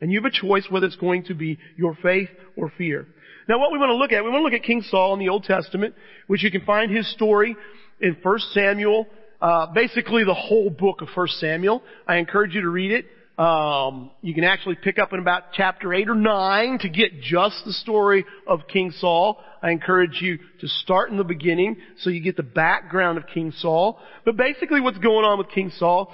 And 0.00 0.12
you 0.12 0.20
have 0.20 0.30
a 0.30 0.30
choice 0.30 0.66
whether 0.70 0.86
it's 0.86 0.96
going 0.96 1.24
to 1.24 1.34
be 1.34 1.58
your 1.76 1.96
faith 2.02 2.28
or 2.56 2.72
fear. 2.76 3.06
Now 3.48 3.58
what 3.58 3.72
we 3.72 3.78
want 3.78 3.90
to 3.90 3.96
look 3.96 4.12
at, 4.12 4.22
we 4.22 4.30
want 4.30 4.40
to 4.40 4.44
look 4.44 4.52
at 4.52 4.62
King 4.62 4.82
Saul 4.82 5.14
in 5.14 5.18
the 5.18 5.28
Old 5.28 5.44
Testament, 5.44 5.94
which 6.26 6.42
you 6.42 6.50
can 6.50 6.64
find 6.64 6.90
his 6.90 7.10
story 7.12 7.56
in 8.00 8.16
1 8.22 8.38
Samuel, 8.52 9.06
uh, 9.44 9.66
basically 9.74 10.24
the 10.24 10.32
whole 10.32 10.70
book 10.70 11.02
of 11.02 11.08
1 11.14 11.28
Samuel. 11.38 11.82
I 12.08 12.16
encourage 12.16 12.54
you 12.54 12.62
to 12.62 12.68
read 12.70 12.92
it. 12.92 13.04
Um, 13.38 14.10
you 14.22 14.32
can 14.32 14.42
actually 14.42 14.76
pick 14.82 14.98
up 14.98 15.12
in 15.12 15.18
about 15.18 15.52
chapter 15.52 15.92
8 15.92 16.08
or 16.08 16.14
9 16.14 16.78
to 16.78 16.88
get 16.88 17.20
just 17.20 17.62
the 17.66 17.74
story 17.74 18.24
of 18.46 18.60
King 18.72 18.90
Saul. 18.92 19.38
I 19.62 19.70
encourage 19.70 20.22
you 20.22 20.38
to 20.62 20.68
start 20.68 21.10
in 21.10 21.18
the 21.18 21.24
beginning 21.24 21.76
so 21.98 22.08
you 22.08 22.22
get 22.22 22.38
the 22.38 22.42
background 22.42 23.18
of 23.18 23.24
King 23.26 23.52
Saul. 23.58 23.98
But 24.24 24.38
basically 24.38 24.80
what's 24.80 24.96
going 24.96 25.26
on 25.26 25.36
with 25.36 25.50
King 25.50 25.70
Saul 25.76 26.10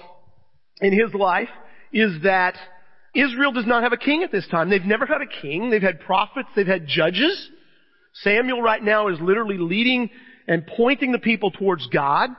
in 0.81 0.93
his 0.93 1.15
life 1.15 1.51
is 1.93 2.23
that 2.25 2.57
Israel 3.15 3.53
does 3.53 3.67
not 3.67 3.85
have 3.85 3.93
a 3.93 3.97
king 3.97 4.25
at 4.25 4.33
this 4.33 4.49
time. 4.51 4.71
They've 4.71 4.83
never 4.83 5.07
had 5.07 5.21
a 5.23 5.41
king. 5.41 5.71
They've 5.71 5.81
had 5.81 6.01
prophets. 6.01 6.49
They've 6.57 6.67
had 6.67 6.89
judges. 6.89 7.49
Samuel 8.25 8.61
right 8.61 8.83
now 8.83 9.07
is 9.07 9.21
literally 9.21 9.59
leading 9.59 10.11
and 10.49 10.67
pointing 10.67 11.13
the 11.13 11.21
people 11.21 11.53
towards 11.53 11.87
God. 11.87 12.31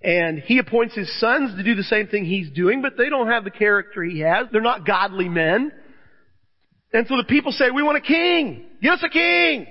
And 0.00 0.38
he 0.38 0.58
appoints 0.58 0.94
his 0.94 1.12
sons 1.18 1.56
to 1.56 1.62
do 1.64 1.74
the 1.74 1.82
same 1.82 2.06
thing 2.06 2.24
he's 2.24 2.50
doing, 2.50 2.82
but 2.82 2.96
they 2.96 3.08
don't 3.08 3.26
have 3.26 3.44
the 3.44 3.50
character 3.50 4.02
he 4.02 4.20
has. 4.20 4.46
They're 4.52 4.60
not 4.60 4.86
godly 4.86 5.28
men. 5.28 5.72
And 6.92 7.06
so 7.08 7.16
the 7.16 7.24
people 7.24 7.52
say, 7.52 7.70
we 7.70 7.82
want 7.82 7.98
a 7.98 8.00
king! 8.00 8.64
Give 8.80 8.92
us 8.92 9.02
a 9.02 9.08
king! 9.08 9.66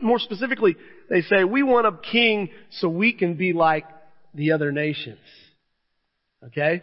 More 0.00 0.18
specifically, 0.18 0.76
they 1.08 1.22
say, 1.22 1.44
we 1.44 1.62
want 1.62 1.86
a 1.86 1.98
king 2.10 2.50
so 2.70 2.88
we 2.88 3.12
can 3.12 3.34
be 3.34 3.52
like 3.52 3.84
the 4.34 4.52
other 4.52 4.72
nations. 4.72 5.18
Okay? 6.44 6.82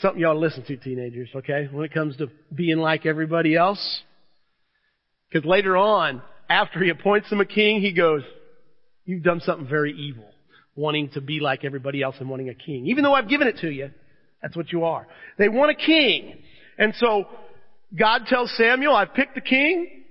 Something 0.00 0.22
to 0.22 0.32
listen 0.34 0.64
to, 0.64 0.76
teenagers, 0.76 1.30
okay? 1.36 1.68
When 1.70 1.84
it 1.84 1.92
comes 1.92 2.16
to 2.16 2.28
being 2.54 2.78
like 2.78 3.06
everybody 3.06 3.56
else. 3.56 4.02
Because 5.28 5.46
later 5.46 5.76
on, 5.76 6.22
after 6.48 6.82
he 6.82 6.90
appoints 6.90 7.30
them 7.30 7.40
a 7.40 7.46
king, 7.46 7.80
he 7.80 7.92
goes, 7.92 8.22
you've 9.04 9.22
done 9.22 9.40
something 9.40 9.66
very 9.66 9.92
evil 9.92 10.24
wanting 10.76 11.08
to 11.10 11.20
be 11.20 11.40
like 11.40 11.64
everybody 11.64 12.02
else 12.02 12.16
and 12.20 12.28
wanting 12.28 12.50
a 12.50 12.54
king. 12.54 12.86
Even 12.86 13.02
though 13.02 13.14
I've 13.14 13.28
given 13.28 13.48
it 13.48 13.58
to 13.58 13.70
you, 13.70 13.90
that's 14.42 14.56
what 14.56 14.70
you 14.70 14.84
are. 14.84 15.06
They 15.38 15.48
want 15.48 15.70
a 15.70 15.74
king. 15.74 16.38
And 16.78 16.94
so 16.96 17.24
God 17.98 18.26
tells 18.26 18.54
Samuel, 18.56 18.94
I've 18.94 19.14
picked 19.14 19.36
a 19.36 19.40
king. 19.40 20.04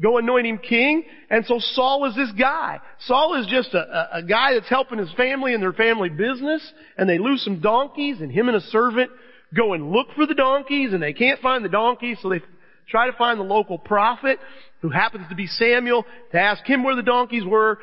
Go 0.00 0.18
anoint 0.18 0.46
him 0.46 0.58
king. 0.58 1.04
And 1.28 1.44
so 1.46 1.58
Saul 1.58 2.06
is 2.06 2.14
this 2.14 2.30
guy. 2.38 2.80
Saul 3.00 3.40
is 3.40 3.46
just 3.46 3.74
a, 3.74 4.18
a, 4.18 4.22
guy 4.22 4.54
that's 4.54 4.68
helping 4.68 4.98
his 4.98 5.12
family 5.12 5.52
in 5.52 5.60
their 5.60 5.72
family 5.72 6.08
business. 6.08 6.62
And 6.96 7.08
they 7.08 7.18
lose 7.18 7.42
some 7.42 7.60
donkeys 7.60 8.20
and 8.20 8.30
him 8.30 8.48
and 8.48 8.56
a 8.56 8.60
servant 8.60 9.10
go 9.54 9.72
and 9.72 9.90
look 9.90 10.08
for 10.14 10.26
the 10.26 10.34
donkeys 10.34 10.92
and 10.92 11.02
they 11.02 11.12
can't 11.12 11.40
find 11.40 11.64
the 11.64 11.68
donkeys. 11.68 12.18
So 12.22 12.28
they 12.28 12.40
try 12.88 13.10
to 13.10 13.16
find 13.16 13.38
the 13.38 13.44
local 13.44 13.78
prophet 13.78 14.38
who 14.80 14.90
happens 14.90 15.28
to 15.28 15.34
be 15.34 15.46
Samuel 15.46 16.04
to 16.32 16.38
ask 16.38 16.64
him 16.64 16.82
where 16.82 16.96
the 16.96 17.02
donkeys 17.02 17.44
were. 17.44 17.78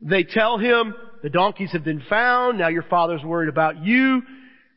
They 0.00 0.24
tell 0.24 0.58
him, 0.58 0.94
the 1.24 1.30
donkeys 1.30 1.72
have 1.72 1.84
been 1.84 2.02
found, 2.06 2.58
now 2.58 2.68
your 2.68 2.82
father's 2.82 3.22
worried 3.24 3.48
about 3.48 3.82
you. 3.82 4.22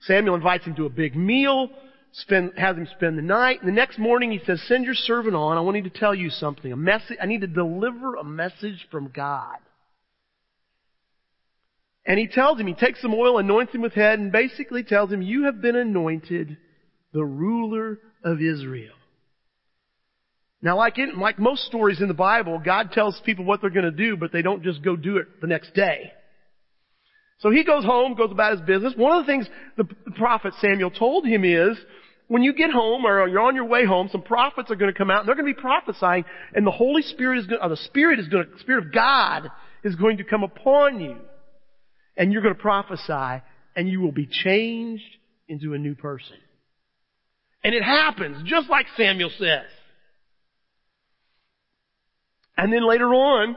Samuel 0.03 0.33
invites 0.33 0.63
him 0.63 0.75
to 0.75 0.85
a 0.85 0.89
big 0.89 1.13
meal, 1.13 1.67
spend, 2.13 2.53
has 2.55 2.77
him 2.77 2.87
spend 2.95 3.17
the 3.17 3.21
night. 3.21 3.59
And 3.59 3.67
the 3.67 3.73
next 3.75 3.99
morning 3.99 4.31
he 4.31 4.39
says, 4.45 4.61
send 4.65 4.85
your 4.85 4.93
servant 4.93 5.35
on, 5.35 5.57
I 5.57 5.59
want 5.59 5.83
to 5.83 5.89
tell 5.89 6.15
you 6.15 6.29
something. 6.29 6.71
A 6.71 6.77
message, 6.77 7.17
I 7.21 7.25
need 7.25 7.41
to 7.41 7.47
deliver 7.47 8.15
a 8.15 8.23
message 8.23 8.87
from 8.89 9.09
God. 9.09 9.57
And 12.05 12.17
he 12.17 12.27
tells 12.27 12.57
him, 12.57 12.67
he 12.67 12.73
takes 12.73 13.01
some 13.01 13.13
oil, 13.13 13.39
anoints 13.39 13.75
him 13.75 13.81
with 13.81 13.91
head, 13.91 14.17
and 14.17 14.31
basically 14.31 14.83
tells 14.83 15.11
him, 15.11 15.21
you 15.21 15.43
have 15.43 15.61
been 15.61 15.75
anointed 15.75 16.55
the 17.11 17.25
ruler 17.25 17.99
of 18.23 18.39
Israel. 18.39 18.95
Now 20.61 20.77
like 20.77 20.97
in, 20.97 21.19
like 21.19 21.39
most 21.39 21.65
stories 21.65 21.99
in 21.99 22.07
the 22.07 22.13
Bible, 22.13 22.61
God 22.63 22.93
tells 22.93 23.19
people 23.25 23.43
what 23.43 23.59
they're 23.59 23.69
gonna 23.69 23.91
do, 23.91 24.15
but 24.15 24.31
they 24.31 24.41
don't 24.41 24.63
just 24.63 24.81
go 24.81 24.95
do 24.95 25.17
it 25.17 25.41
the 25.41 25.47
next 25.47 25.73
day. 25.73 26.13
So 27.39 27.51
he 27.51 27.63
goes 27.63 27.83
home, 27.83 28.15
goes 28.15 28.31
about 28.31 28.53
his 28.53 28.61
business. 28.61 28.93
One 28.95 29.19
of 29.19 29.25
the 29.25 29.31
things 29.31 29.47
the 29.77 29.85
prophet 30.15 30.53
Samuel 30.59 30.89
told 30.89 31.25
him 31.25 31.43
is, 31.43 31.77
when 32.27 32.43
you 32.43 32.53
get 32.53 32.71
home 32.71 33.05
or 33.05 33.27
you're 33.27 33.41
on 33.41 33.55
your 33.55 33.65
way 33.65 33.85
home, 33.85 34.09
some 34.11 34.21
prophets 34.21 34.69
are 34.69 34.75
going 34.75 34.91
to 34.91 34.97
come 34.97 35.09
out 35.09 35.19
and 35.19 35.27
they're 35.27 35.35
going 35.35 35.47
to 35.47 35.53
be 35.53 35.61
prophesying 35.61 36.25
and 36.53 36.67
the 36.67 36.71
Holy 36.71 37.01
Spirit 37.01 37.39
is 37.39 37.47
going, 37.47 37.61
or 37.61 37.69
the 37.69 37.77
Spirit 37.77 38.19
is 38.19 38.27
going 38.27 38.45
to, 38.45 38.51
the 38.51 38.59
Spirit 38.59 38.87
of 38.87 38.93
God 38.93 39.49
is 39.83 39.95
going 39.95 40.17
to 40.17 40.23
come 40.23 40.43
upon 40.43 40.99
you 40.99 41.15
and 42.17 42.33
you're 42.33 42.41
going 42.41 42.55
to 42.55 42.61
prophesy 42.61 43.43
and 43.75 43.87
you 43.87 44.01
will 44.01 44.11
be 44.11 44.25
changed 44.25 45.05
into 45.47 45.73
a 45.73 45.77
new 45.77 45.95
person. 45.95 46.35
And 47.63 47.73
it 47.73 47.83
happens 47.83 48.43
just 48.45 48.69
like 48.69 48.87
Samuel 48.97 49.31
says. 49.37 49.65
And 52.57 52.73
then 52.73 52.85
later 52.87 53.13
on, 53.13 53.55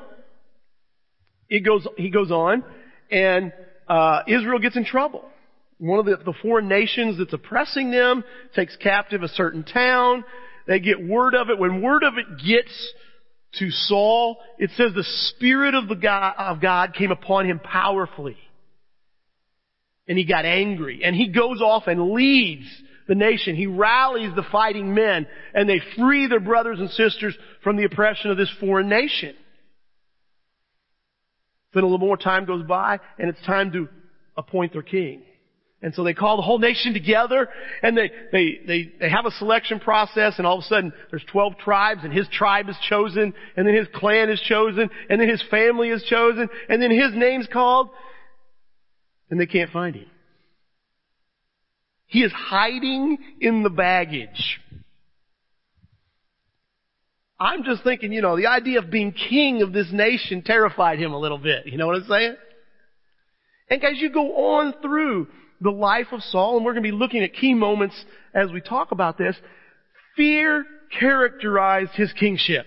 it 1.48 1.64
goes, 1.64 1.86
he 1.96 2.10
goes 2.10 2.30
on 2.30 2.62
and 3.10 3.52
uh, 3.90 4.22
Israel 4.28 4.60
gets 4.60 4.76
in 4.76 4.84
trouble. 4.84 5.24
One 5.78 5.98
of 5.98 6.06
the, 6.06 6.16
the 6.24 6.34
foreign 6.42 6.68
nations 6.68 7.18
that's 7.18 7.32
oppressing 7.32 7.90
them 7.90 8.22
takes 8.54 8.76
captive 8.76 9.22
a 9.22 9.28
certain 9.28 9.64
town. 9.64 10.24
They 10.68 10.78
get 10.78 11.04
word 11.04 11.34
of 11.34 11.50
it. 11.50 11.58
When 11.58 11.82
word 11.82 12.04
of 12.04 12.14
it 12.16 12.38
gets 12.46 12.92
to 13.58 13.70
Saul, 13.70 14.38
it 14.58 14.70
says 14.76 14.92
the 14.94 15.04
Spirit 15.30 15.74
of 15.74 15.88
the 15.88 15.96
God, 15.96 16.34
of 16.38 16.60
God 16.60 16.94
came 16.94 17.10
upon 17.10 17.46
him 17.46 17.58
powerfully. 17.58 18.36
And 20.06 20.16
he 20.16 20.24
got 20.24 20.44
angry. 20.44 21.00
And 21.02 21.16
he 21.16 21.28
goes 21.28 21.60
off 21.60 21.88
and 21.88 22.12
leads 22.12 22.66
the 23.08 23.16
nation. 23.16 23.56
He 23.56 23.66
rallies 23.66 24.34
the 24.36 24.44
fighting 24.52 24.94
men 24.94 25.26
and 25.52 25.68
they 25.68 25.80
free 25.98 26.28
their 26.28 26.38
brothers 26.38 26.78
and 26.78 26.90
sisters 26.90 27.36
from 27.64 27.76
the 27.76 27.84
oppression 27.84 28.30
of 28.30 28.36
this 28.36 28.52
foreign 28.60 28.88
nation. 28.88 29.34
Then 31.72 31.84
a 31.84 31.86
little 31.86 32.04
more 32.04 32.16
time 32.16 32.44
goes 32.44 32.64
by 32.64 32.98
and 33.18 33.28
it's 33.28 33.40
time 33.46 33.72
to 33.72 33.88
appoint 34.36 34.72
their 34.72 34.82
king. 34.82 35.22
And 35.82 35.94
so 35.94 36.04
they 36.04 36.12
call 36.12 36.36
the 36.36 36.42
whole 36.42 36.58
nation 36.58 36.92
together 36.92 37.48
and 37.82 37.96
they, 37.96 38.10
they, 38.32 38.60
they, 38.66 38.92
they 39.00 39.08
have 39.08 39.24
a 39.24 39.30
selection 39.30 39.80
process 39.80 40.34
and 40.36 40.46
all 40.46 40.58
of 40.58 40.64
a 40.64 40.66
sudden 40.66 40.92
there's 41.10 41.24
12 41.32 41.56
tribes 41.58 42.00
and 42.04 42.12
his 42.12 42.28
tribe 42.28 42.68
is 42.68 42.76
chosen 42.86 43.32
and 43.56 43.66
then 43.66 43.74
his 43.74 43.86
clan 43.94 44.28
is 44.28 44.40
chosen 44.42 44.90
and 45.08 45.20
then 45.20 45.28
his 45.28 45.42
family 45.50 45.88
is 45.88 46.02
chosen 46.02 46.48
and 46.68 46.82
then 46.82 46.90
his 46.90 47.12
name's 47.14 47.46
called 47.50 47.88
and 49.30 49.40
they 49.40 49.46
can't 49.46 49.70
find 49.70 49.96
him. 49.96 50.06
He 52.06 52.24
is 52.24 52.32
hiding 52.32 53.16
in 53.40 53.62
the 53.62 53.70
baggage. 53.70 54.60
I'm 57.40 57.64
just 57.64 57.82
thinking, 57.82 58.12
you 58.12 58.20
know, 58.20 58.36
the 58.36 58.48
idea 58.48 58.80
of 58.80 58.90
being 58.90 59.12
king 59.12 59.62
of 59.62 59.72
this 59.72 59.88
nation 59.90 60.42
terrified 60.42 60.98
him 60.98 61.12
a 61.12 61.18
little 61.18 61.38
bit. 61.38 61.66
You 61.66 61.78
know 61.78 61.86
what 61.86 61.96
I'm 61.96 62.06
saying? 62.06 62.36
And 63.70 63.80
guys, 63.80 63.94
you 63.96 64.10
go 64.10 64.58
on 64.58 64.74
through 64.82 65.26
the 65.62 65.70
life 65.70 66.08
of 66.12 66.22
Saul, 66.22 66.56
and 66.56 66.66
we're 66.66 66.72
going 66.72 66.84
to 66.84 66.90
be 66.90 66.96
looking 66.96 67.22
at 67.22 67.32
key 67.32 67.54
moments 67.54 67.94
as 68.34 68.50
we 68.52 68.60
talk 68.60 68.92
about 68.92 69.16
this. 69.16 69.34
Fear 70.16 70.66
characterized 70.98 71.92
his 71.94 72.12
kingship. 72.12 72.66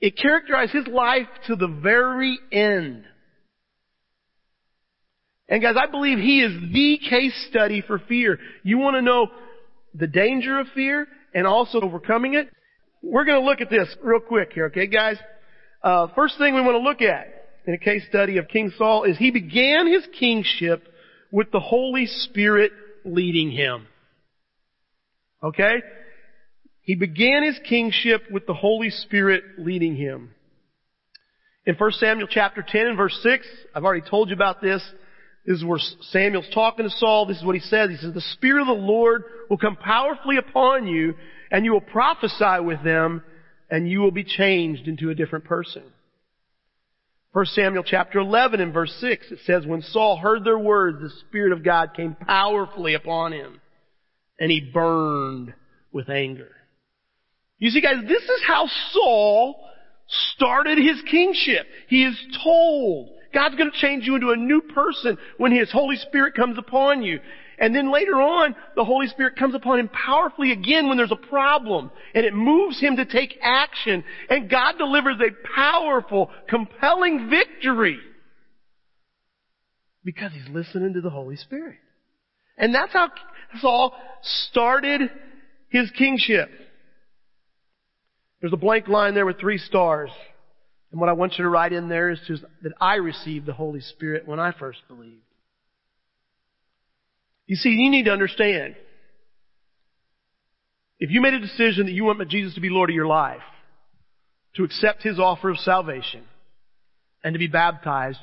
It 0.00 0.16
characterized 0.16 0.72
his 0.72 0.86
life 0.86 1.26
to 1.48 1.56
the 1.56 1.68
very 1.68 2.38
end. 2.52 3.04
And 5.48 5.62
guys, 5.62 5.74
I 5.80 5.90
believe 5.90 6.18
he 6.18 6.40
is 6.40 6.52
the 6.72 7.00
case 7.08 7.46
study 7.50 7.82
for 7.84 7.98
fear. 7.98 8.38
You 8.62 8.78
want 8.78 8.94
to 8.94 9.02
know 9.02 9.28
the 9.94 10.06
danger 10.06 10.60
of 10.60 10.66
fear 10.74 11.08
and 11.36 11.46
also 11.46 11.80
overcoming 11.82 12.34
it? 12.34 12.48
We're 13.02 13.26
going 13.26 13.38
to 13.38 13.46
look 13.46 13.60
at 13.60 13.68
this 13.68 13.94
real 14.02 14.20
quick 14.20 14.52
here, 14.54 14.66
okay 14.66 14.86
guys? 14.86 15.18
Uh, 15.84 16.08
first 16.16 16.38
thing 16.38 16.54
we 16.54 16.62
want 16.62 16.74
to 16.74 16.78
look 16.78 17.02
at 17.02 17.26
in 17.66 17.74
a 17.74 17.78
case 17.78 18.02
study 18.08 18.38
of 18.38 18.48
King 18.48 18.72
Saul 18.78 19.04
is 19.04 19.18
he 19.18 19.30
began 19.30 19.86
his 19.86 20.04
kingship 20.18 20.88
with 21.30 21.52
the 21.52 21.60
Holy 21.60 22.06
Spirit 22.06 22.72
leading 23.04 23.50
him. 23.50 23.86
Okay? 25.42 25.82
He 26.80 26.94
began 26.94 27.42
his 27.42 27.58
kingship 27.68 28.22
with 28.30 28.46
the 28.46 28.54
Holy 28.54 28.88
Spirit 28.88 29.44
leading 29.58 29.94
him. 29.94 30.30
In 31.66 31.74
1 31.74 31.92
Samuel 31.92 32.28
chapter 32.30 32.64
10 32.66 32.86
and 32.86 32.96
verse 32.96 33.18
6, 33.22 33.46
I've 33.74 33.84
already 33.84 34.08
told 34.08 34.30
you 34.30 34.34
about 34.34 34.62
this. 34.62 34.82
This 35.46 35.58
is 35.58 35.64
where 35.64 35.78
Samuel's 36.10 36.48
talking 36.52 36.84
to 36.84 36.90
Saul. 36.90 37.26
This 37.26 37.38
is 37.38 37.44
what 37.44 37.54
he 37.54 37.60
says. 37.60 37.90
He 37.90 37.96
says, 37.96 38.12
the 38.12 38.20
Spirit 38.20 38.62
of 38.62 38.66
the 38.66 38.82
Lord 38.82 39.24
will 39.48 39.58
come 39.58 39.76
powerfully 39.76 40.36
upon 40.38 40.88
you 40.88 41.14
and 41.50 41.64
you 41.64 41.72
will 41.72 41.80
prophesy 41.80 42.60
with 42.60 42.82
them 42.82 43.22
and 43.70 43.88
you 43.88 44.00
will 44.00 44.10
be 44.10 44.24
changed 44.24 44.88
into 44.88 45.10
a 45.10 45.14
different 45.14 45.44
person. 45.44 45.82
1 47.32 47.46
Samuel 47.46 47.84
chapter 47.84 48.18
11 48.18 48.60
and 48.60 48.72
verse 48.72 48.96
6, 49.00 49.30
it 49.30 49.38
says, 49.44 49.66
When 49.66 49.82
Saul 49.82 50.16
heard 50.16 50.42
their 50.42 50.58
words, 50.58 51.00
the 51.00 51.10
Spirit 51.28 51.52
of 51.52 51.62
God 51.62 51.94
came 51.94 52.14
powerfully 52.14 52.94
upon 52.94 53.32
him, 53.32 53.60
and 54.40 54.50
he 54.50 54.70
burned 54.72 55.52
with 55.92 56.08
anger. 56.08 56.48
You 57.58 57.70
see 57.70 57.82
guys, 57.82 58.02
this 58.08 58.22
is 58.22 58.42
how 58.46 58.66
Saul 58.92 59.68
started 60.34 60.78
his 60.78 61.02
kingship. 61.10 61.66
He 61.88 62.04
is 62.04 62.18
told, 62.42 63.10
God's 63.36 63.54
gonna 63.56 63.70
change 63.70 64.06
you 64.06 64.14
into 64.14 64.30
a 64.30 64.36
new 64.36 64.62
person 64.62 65.18
when 65.36 65.52
His 65.52 65.70
Holy 65.70 65.96
Spirit 65.96 66.34
comes 66.34 66.56
upon 66.56 67.02
you. 67.02 67.20
And 67.58 67.74
then 67.74 67.92
later 67.92 68.14
on, 68.14 68.54
the 68.74 68.84
Holy 68.84 69.08
Spirit 69.08 69.36
comes 69.36 69.54
upon 69.54 69.78
him 69.78 69.88
powerfully 69.88 70.52
again 70.52 70.88
when 70.88 70.96
there's 70.96 71.12
a 71.12 71.28
problem. 71.28 71.90
And 72.14 72.24
it 72.24 72.34
moves 72.34 72.80
him 72.80 72.96
to 72.96 73.04
take 73.04 73.38
action. 73.42 74.04
And 74.30 74.50
God 74.50 74.76
delivers 74.78 75.16
a 75.20 75.48
powerful, 75.54 76.30
compelling 76.48 77.30
victory. 77.30 77.98
Because 80.04 80.32
he's 80.32 80.48
listening 80.54 80.94
to 80.94 81.00
the 81.02 81.10
Holy 81.10 81.36
Spirit. 81.36 81.76
And 82.56 82.74
that's 82.74 82.92
how 82.92 83.10
Saul 83.60 83.94
started 84.22 85.10
his 85.68 85.90
kingship. 85.92 86.50
There's 88.40 88.52
a 88.52 88.58
blank 88.58 88.88
line 88.88 89.14
there 89.14 89.26
with 89.26 89.40
three 89.40 89.58
stars. 89.58 90.10
And 90.96 91.00
what 91.02 91.10
I 91.10 91.12
want 91.12 91.34
you 91.36 91.44
to 91.44 91.50
write 91.50 91.74
in 91.74 91.90
there 91.90 92.08
is 92.08 92.18
just 92.26 92.42
that 92.62 92.72
I 92.80 92.94
received 92.94 93.44
the 93.44 93.52
Holy 93.52 93.82
Spirit 93.82 94.26
when 94.26 94.40
I 94.40 94.52
first 94.58 94.78
believed. 94.88 95.20
You 97.44 97.54
see, 97.54 97.68
you 97.68 97.90
need 97.90 98.04
to 98.04 98.12
understand. 98.12 98.76
If 100.98 101.10
you 101.10 101.20
made 101.20 101.34
a 101.34 101.38
decision 101.38 101.84
that 101.84 101.92
you 101.92 102.04
want 102.04 102.26
Jesus 102.30 102.54
to 102.54 102.62
be 102.62 102.70
Lord 102.70 102.88
of 102.88 102.96
your 102.96 103.06
life, 103.06 103.42
to 104.54 104.64
accept 104.64 105.02
His 105.02 105.18
offer 105.18 105.50
of 105.50 105.58
salvation, 105.58 106.22
and 107.22 107.34
to 107.34 107.38
be 107.38 107.46
baptized, 107.46 108.20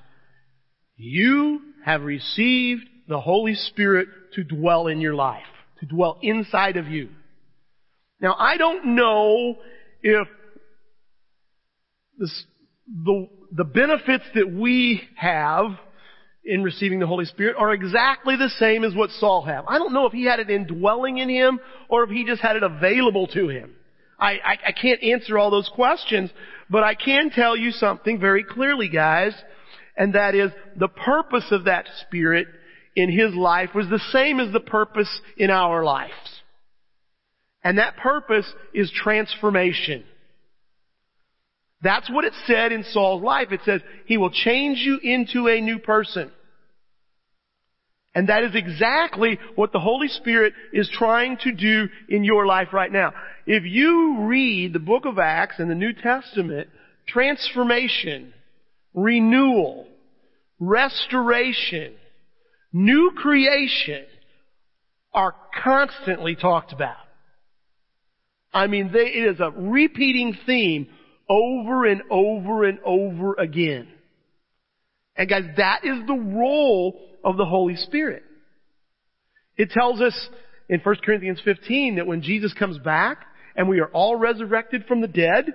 you 0.96 1.62
have 1.86 2.02
received 2.02 2.90
the 3.08 3.22
Holy 3.22 3.54
Spirit 3.54 4.08
to 4.34 4.44
dwell 4.44 4.88
in 4.88 5.00
your 5.00 5.14
life, 5.14 5.44
to 5.80 5.86
dwell 5.86 6.18
inside 6.24 6.78
of 6.78 6.88
you. 6.88 7.10
Now, 8.20 8.34
I 8.34 8.58
don't 8.58 8.96
know 8.96 9.58
if 10.02 10.28
this, 12.18 12.46
the, 12.88 13.28
the 13.52 13.64
benefits 13.64 14.26
that 14.36 14.52
we 14.52 15.02
have 15.16 15.78
in 16.46 16.64
receiving 16.64 17.00
the 17.00 17.08
Holy 17.08 17.26
Spirit 17.26 17.56
are 17.58 17.74
exactly 17.74 18.36
the 18.36 18.50
same 18.60 18.84
as 18.84 18.94
what 18.94 19.10
Saul 19.12 19.44
had. 19.44 19.64
I 19.68 19.78
don't 19.78 19.94
know 19.94 20.06
if 20.06 20.12
he 20.12 20.26
had 20.26 20.40
it 20.40 20.50
indwelling 20.50 21.18
in 21.18 21.30
him 21.30 21.60
or 21.88 22.04
if 22.04 22.10
he 22.10 22.26
just 22.26 22.42
had 22.42 22.56
it 22.56 22.64
available 22.64 23.28
to 23.28 23.48
him. 23.48 23.74
I, 24.20 24.32
I, 24.34 24.58
I 24.68 24.72
can't 24.72 25.02
answer 25.04 25.38
all 25.38 25.52
those 25.52 25.70
questions, 25.74 26.30
but 26.70 26.84
I 26.84 26.96
can 26.96 27.30
tell 27.30 27.56
you 27.56 27.72
something 27.72 28.20
very 28.20 28.44
clearly, 28.44 28.90
guys, 28.90 29.34
and 29.98 30.14
that 30.16 30.36
is 30.36 30.52
the 30.78 30.88
purpose 30.88 31.46
of 31.52 31.66
that 31.66 31.88
Spirit 32.02 32.48
in 32.96 33.10
his 33.10 33.34
life 33.34 33.70
was 33.74 33.88
the 33.90 34.02
same 34.12 34.40
as 34.40 34.52
the 34.52 34.60
purpose 34.60 35.10
in 35.38 35.50
our 35.50 35.84
lives. 35.84 36.12
And 37.64 37.78
that 37.78 37.98
purpose 37.98 38.52
is 38.74 38.92
transformation. 38.92 40.04
That's 41.84 42.10
what 42.10 42.24
it 42.24 42.34
said 42.48 42.72
in 42.72 42.86
Saul's 42.86 43.22
life. 43.22 43.52
It 43.52 43.60
says, 43.66 43.82
He 44.06 44.18
will 44.18 44.32
change 44.32 44.80
you 44.80 45.00
into 45.04 45.50
a 45.50 45.60
new 45.60 45.80
person. 45.80 46.32
And 48.16 48.30
that 48.30 48.44
is 48.44 48.56
exactly 48.56 49.38
what 49.56 49.74
the 49.74 49.80
Holy 49.80 50.08
Spirit 50.08 50.54
is 50.72 50.90
trying 50.92 51.38
to 51.38 51.52
do 51.52 51.90
in 52.08 52.24
your 52.24 52.46
life 52.46 52.70
right 52.72 52.92
now. 52.92 53.12
If 53.46 53.64
you 53.66 54.22
read 54.22 54.72
the 54.72 54.80
book 54.80 55.06
of 55.06 55.20
Acts 55.20 55.56
and 55.58 55.70
the 55.70 55.76
New 55.76 55.94
Testament, 55.94 56.70
transformation, 57.08 58.34
renewal, 58.94 59.88
restoration, 60.60 61.96
new 62.72 63.12
creation 63.18 64.06
are 65.12 65.36
constantly 65.64 66.36
talked 66.36 66.72
about. 66.72 66.96
I 68.54 68.68
mean, 68.68 68.92
they, 68.94 69.08
it 69.08 69.34
is 69.34 69.40
a 69.40 69.50
repeating 69.50 70.38
theme 70.46 70.88
over 71.30 71.86
and 71.86 72.02
over 72.10 72.64
and 72.66 72.80
over 72.86 73.36
again. 73.36 73.88
And 75.16 75.30
guys, 75.30 75.44
that 75.58 75.82
is 75.84 76.06
the 76.08 76.14
role 76.14 77.00
of 77.24 77.38
the 77.38 77.46
Holy 77.46 77.76
Spirit. 77.76 78.24
It 79.56 79.70
tells 79.72 80.02
us 80.02 80.30
in 80.70 80.80
1 80.80 80.96
Corinthians 81.06 81.42
15 81.44 81.96
that 81.96 82.08
when 82.08 82.22
Jesus 82.22 82.54
comes 82.54 82.78
back 82.80 83.26
and 83.56 83.70
we 83.70 83.80
are 83.80 83.88
all 83.88 84.16
resurrected 84.16 84.86
from 84.88 85.02
the 85.02 85.08
dead, 85.08 85.46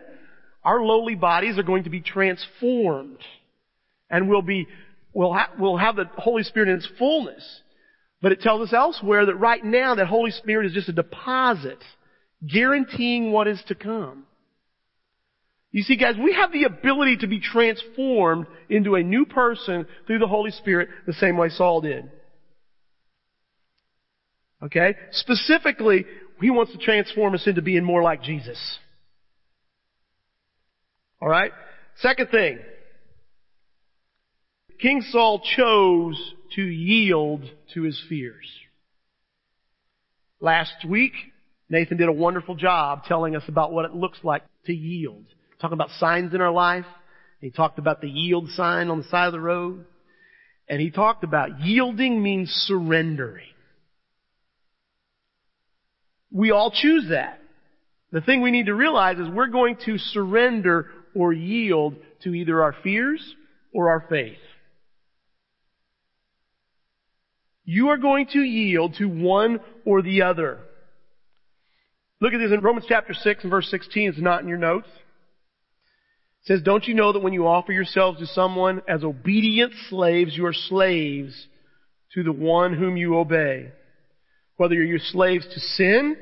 our 0.63 0.81
lowly 0.81 1.17
bodies 1.17 1.59
are 1.59 1.65
going 1.65 1.85
to 1.85 1.91
be 1.91 2.01
transformed 2.01 3.19
and 4.11 4.29
we'll 4.29 4.43
be, 4.43 4.67
we'll, 5.13 5.33
ha- 5.33 5.53
we'll 5.59 5.77
have 5.77 5.97
the 5.97 6.05
Holy 6.17 6.43
Spirit 6.43 6.69
in 6.69 6.77
its 6.77 6.89
fullness. 6.99 7.61
But 8.21 8.33
it 8.33 8.41
tells 8.41 8.67
us 8.67 8.75
elsewhere 8.75 9.27
that 9.27 9.37
right 9.37 9.65
now 9.65 9.95
that 9.95 10.07
Holy 10.07 10.31
Spirit 10.31 10.67
is 10.67 10.73
just 10.73 10.89
a 10.89 10.93
deposit 10.93 11.79
guaranteeing 12.47 13.33
what 13.33 13.47
is 13.49 13.63
to 13.69 13.75
come. 13.75 14.25
You 15.71 15.83
see, 15.83 15.97
guys, 15.97 16.15
we 16.23 16.33
have 16.33 16.53
the 16.53 16.65
ability 16.65 17.19
to 17.19 17.27
be 17.27 17.41
transformed 17.41 18.47
into 18.71 18.95
a 18.95 19.03
new 19.03 19.27
person 19.27 19.87
through 20.07 20.19
the 20.19 20.27
Holy 20.27 20.51
Spirit 20.51 20.89
the 21.07 21.13
same 21.13 21.37
way 21.37 21.51
Saul 21.51 21.83
did. 21.83 22.11
Okay? 24.63 24.97
Specifically, 25.13 26.07
he 26.41 26.51
wants 26.51 26.73
to 26.73 26.79
transform 26.79 27.35
us 27.35 27.47
into 27.47 27.63
being 27.63 27.85
more 27.85 28.03
like 28.03 28.23
Jesus. 28.23 28.59
Alright? 31.21 31.53
Second 32.01 32.31
thing. 32.31 32.59
King 34.81 35.03
Saul 35.11 35.43
chose 35.57 36.35
to 36.55 36.63
yield 36.63 37.45
to 37.75 37.83
his 37.83 38.01
fears. 38.09 38.49
Last 40.41 40.85
week, 40.89 41.13
Nathan 41.69 41.97
did 41.97 42.09
a 42.09 42.13
wonderful 42.13 42.55
job 42.55 43.05
telling 43.05 43.35
us 43.35 43.43
about 43.49 43.73
what 43.73 43.85
it 43.85 43.95
looks 43.95 44.19
like 44.23 44.43
to 44.67 44.73
yield. 44.73 45.27
Talking 45.61 45.75
about 45.75 45.91
signs 45.99 46.35
in 46.35 46.41
our 46.41 46.53
life. 46.53 46.87
He 47.41 47.51
talked 47.51 47.79
about 47.79 48.01
the 48.01 48.09
yield 48.09 48.49
sign 48.51 48.91
on 48.91 48.99
the 48.99 49.09
side 49.09 49.27
of 49.27 49.33
the 49.33 49.41
road. 49.41 49.85
And 50.69 50.81
he 50.81 50.91
talked 50.91 51.25
about 51.25 51.61
yielding 51.61 52.23
means 52.23 52.51
surrendering. 52.67 53.47
We 56.31 56.51
all 56.51 56.71
choose 56.71 57.09
that. 57.11 57.41
The 58.13 58.21
thing 58.21 58.43
we 58.43 58.51
need 58.51 58.67
to 58.67 58.75
realize 58.75 59.19
is 59.19 59.29
we're 59.29 59.49
going 59.49 59.77
to 59.87 59.99
surrender 59.99 60.91
or 61.15 61.33
yield 61.33 61.97
to 62.23 62.35
either 62.35 62.63
our 62.63 62.75
fears 62.83 63.35
or 63.73 63.91
our 63.91 64.05
faith. 64.09 64.39
You 67.65 67.89
are 67.89 67.99
going 67.99 68.27
to 68.33 68.41
yield 68.41 68.95
to 68.99 69.07
one 69.07 69.61
or 69.85 70.01
the 70.01 70.23
other. 70.23 70.59
Look 72.21 72.33
at 72.33 72.39
this 72.39 72.53
in 72.53 72.61
Romans 72.61 72.87
chapter 72.89 73.15
6 73.15 73.45
and 73.45 73.51
verse 73.51 73.71
16. 73.71 74.09
It's 74.09 74.19
not 74.19 74.41
in 74.43 74.49
your 74.49 74.59
notes. 74.59 74.89
Says, 76.49 76.63
Don't 76.63 76.89
you 76.89 76.95
know 76.95 77.13
that 77.13 77.23
when 77.23 77.35
you 77.35 77.47
offer 77.47 77.73
yourselves 77.73 78.21
to 78.21 78.27
someone 78.27 78.81
as 78.89 79.05
obedient 79.05 79.75
slaves, 79.91 80.35
you 80.35 80.47
are 80.47 80.55
slaves 80.55 81.47
to 82.15 82.23
the 82.23 82.33
one 82.33 82.73
whom 82.73 82.97
you 82.97 83.19
obey? 83.19 83.71
Whether 84.57 84.75
you're 84.75 84.85
your 84.85 84.99
slaves 84.99 85.47
to 85.47 85.61
sin, 85.61 86.17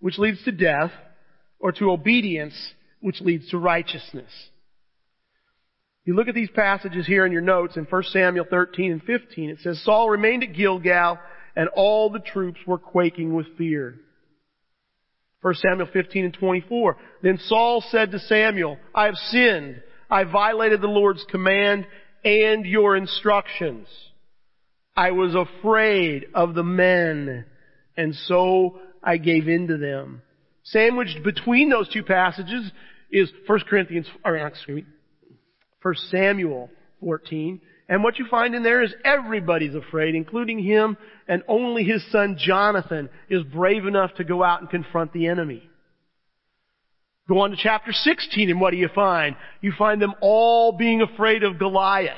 which 0.00 0.18
leads 0.18 0.44
to 0.44 0.52
death, 0.52 0.90
or 1.58 1.72
to 1.72 1.90
obedience, 1.90 2.52
which 3.00 3.22
leads 3.22 3.48
to 3.48 3.56
righteousness. 3.56 4.30
You 6.04 6.14
look 6.14 6.28
at 6.28 6.34
these 6.34 6.50
passages 6.50 7.06
here 7.06 7.24
in 7.24 7.32
your 7.32 7.40
notes 7.40 7.78
in 7.78 7.84
1 7.84 8.02
Samuel 8.02 8.44
13 8.50 8.92
and 8.92 9.02
15. 9.02 9.48
It 9.48 9.60
says, 9.62 9.82
Saul 9.82 10.10
remained 10.10 10.42
at 10.42 10.52
Gilgal, 10.52 11.18
and 11.56 11.70
all 11.74 12.10
the 12.10 12.18
troops 12.18 12.60
were 12.66 12.76
quaking 12.76 13.34
with 13.34 13.56
fear. 13.56 13.98
1 15.42 15.54
Samuel 15.54 15.88
15 15.92 16.24
and 16.24 16.34
24. 16.34 16.96
Then 17.22 17.38
Saul 17.46 17.84
said 17.90 18.10
to 18.10 18.18
Samuel, 18.18 18.78
I 18.94 19.06
have 19.06 19.16
sinned. 19.16 19.82
I 20.10 20.24
violated 20.24 20.80
the 20.80 20.88
Lord's 20.88 21.24
command 21.30 21.86
and 22.24 22.66
your 22.66 22.96
instructions. 22.96 23.86
I 24.96 25.12
was 25.12 25.34
afraid 25.34 26.26
of 26.34 26.54
the 26.54 26.64
men, 26.64 27.44
and 27.96 28.14
so 28.14 28.80
I 29.02 29.16
gave 29.18 29.48
in 29.48 29.68
to 29.68 29.76
them. 29.76 30.22
Sandwiched 30.64 31.22
between 31.22 31.70
those 31.70 31.88
two 31.88 32.02
passages 32.02 32.70
is 33.12 33.30
1 33.46 33.60
Corinthians, 33.70 34.08
or 34.24 34.36
excuse 34.36 34.82
me, 34.82 34.86
1 35.82 35.94
Samuel 36.10 36.68
14. 37.00 37.60
And 37.88 38.04
what 38.04 38.18
you 38.18 38.26
find 38.30 38.54
in 38.54 38.62
there 38.62 38.82
is 38.82 38.92
everybody's 39.02 39.74
afraid, 39.74 40.14
including 40.14 40.58
him, 40.58 40.98
and 41.26 41.42
only 41.48 41.84
his 41.84 42.04
son 42.12 42.36
Jonathan 42.38 43.08
is 43.30 43.42
brave 43.44 43.86
enough 43.86 44.14
to 44.16 44.24
go 44.24 44.44
out 44.44 44.60
and 44.60 44.68
confront 44.68 45.12
the 45.12 45.26
enemy. 45.26 45.62
Go 47.28 47.40
on 47.40 47.50
to 47.50 47.56
chapter 47.56 47.92
16 47.92 48.50
and 48.50 48.60
what 48.60 48.70
do 48.70 48.76
you 48.76 48.88
find? 48.94 49.36
You 49.60 49.72
find 49.76 50.00
them 50.00 50.14
all 50.20 50.72
being 50.72 51.02
afraid 51.02 51.42
of 51.42 51.58
Goliath. 51.58 52.16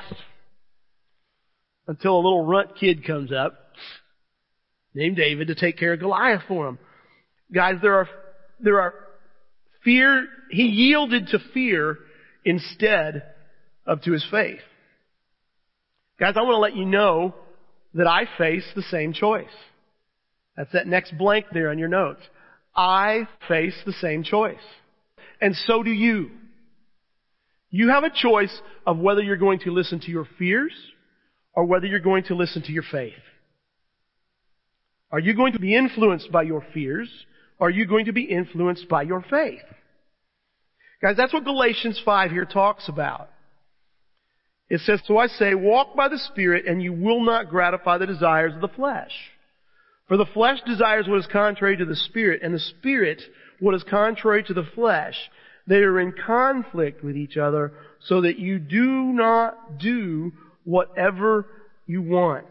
Until 1.87 2.14
a 2.14 2.22
little 2.22 2.44
runt 2.44 2.76
kid 2.78 3.04
comes 3.04 3.33
up, 3.33 3.72
named 4.94 5.16
David, 5.16 5.48
to 5.48 5.56
take 5.56 5.78
care 5.78 5.94
of 5.94 6.00
Goliath 6.00 6.42
for 6.46 6.68
him. 6.68 6.78
Guys, 7.52 7.76
there 7.83 7.94
are, 7.94 8.09
there 8.61 8.80
are 8.80 8.94
fear, 9.85 10.26
he 10.50 10.64
yielded 10.64 11.28
to 11.28 11.38
fear 11.52 11.98
instead 12.44 13.24
of 13.87 14.02
to 14.02 14.12
his 14.12 14.24
faith. 14.30 14.61
Guys, 16.20 16.35
I 16.37 16.42
want 16.42 16.52
to 16.52 16.59
let 16.59 16.76
you 16.76 16.85
know 16.85 17.35
that 17.94 18.06
I 18.06 18.28
face 18.37 18.64
the 18.76 18.83
same 18.83 19.14
choice. 19.14 19.46
That's 20.54 20.70
that 20.72 20.87
next 20.87 21.16
blank 21.16 21.46
there 21.52 21.70
on 21.70 21.78
your 21.78 21.88
notes. 21.88 22.20
I 22.76 23.26
face 23.48 23.74
the 23.87 23.94
same 23.94 24.22
choice. 24.22 24.59
And 25.40 25.56
so 25.56 25.83
do 25.83 25.90
you. 25.90 26.30
You 27.70 27.88
have 27.88 28.04
a 28.04 28.11
choice 28.14 28.54
of 28.87 28.98
whether 28.98 29.22
you're 29.22 29.38
going 29.38 29.61
to 29.61 29.70
listen 29.72 30.00
to 30.00 30.11
your 30.11 30.26
fears 30.38 30.72
or 31.54 31.64
whether 31.64 31.87
you're 31.87 32.00
going 32.00 32.24
to 32.24 32.35
listen 32.35 32.62
to 32.62 32.72
your 32.72 32.83
faith. 32.83 33.14
Are 35.11 35.20
you 35.20 35.35
going 35.35 35.54
to 35.54 35.59
be 35.59 35.74
influenced 35.74 36.30
by 36.30 36.42
your 36.42 36.64
fears 36.74 37.09
or 37.59 37.68
are 37.68 37.70
you 37.70 37.87
going 37.87 38.04
to 38.04 38.12
be 38.12 38.24
influenced 38.24 38.88
by 38.90 39.02
your 39.02 39.24
faith? 39.30 39.62
Guys, 41.00 41.16
that's 41.16 41.33
what 41.33 41.44
Galatians 41.44 42.00
5 42.04 42.30
here 42.30 42.44
talks 42.44 42.88
about. 42.88 43.30
It 44.70 44.80
says, 44.83 45.02
So 45.04 45.18
I 45.18 45.26
say, 45.26 45.54
walk 45.54 45.96
by 45.96 46.09
the 46.09 46.18
Spirit, 46.18 46.66
and 46.66 46.80
you 46.80 46.92
will 46.92 47.22
not 47.22 47.50
gratify 47.50 47.98
the 47.98 48.06
desires 48.06 48.54
of 48.54 48.61
the 48.61 48.68
flesh. 48.68 49.12
For 50.06 50.16
the 50.16 50.26
flesh 50.26 50.61
desires 50.64 51.06
what 51.09 51.18
is 51.18 51.26
contrary 51.26 51.76
to 51.76 51.85
the 51.85 51.96
Spirit, 51.96 52.42
and 52.42 52.54
the 52.54 52.61
Spirit 52.61 53.20
what 53.59 53.74
is 53.74 53.83
contrary 53.83 54.44
to 54.44 54.54
the 54.54 54.66
flesh. 54.74 55.16
They 55.66 55.76
are 55.76 56.00
in 56.00 56.12
conflict 56.12 57.02
with 57.02 57.16
each 57.16 57.37
other, 57.37 57.72
so 58.04 58.20
that 58.22 58.38
you 58.38 58.61
do 58.61 59.12
not 59.12 59.78
do 59.78 60.33
whatever 60.64 61.46
you 61.87 62.02
want. 62.02 62.46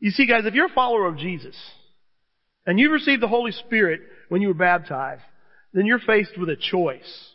You 0.00 0.10
see, 0.10 0.26
guys, 0.26 0.44
if 0.44 0.54
you're 0.54 0.66
a 0.66 0.74
follower 0.74 1.06
of 1.06 1.16
Jesus, 1.18 1.56
and 2.66 2.78
you 2.78 2.90
received 2.90 3.22
the 3.22 3.28
Holy 3.28 3.52
Spirit 3.52 4.00
when 4.28 4.42
you 4.42 4.48
were 4.48 4.54
baptized, 4.54 5.22
then 5.72 5.86
you're 5.86 5.98
faced 5.98 6.38
with 6.38 6.50
a 6.50 6.56
choice. 6.56 7.28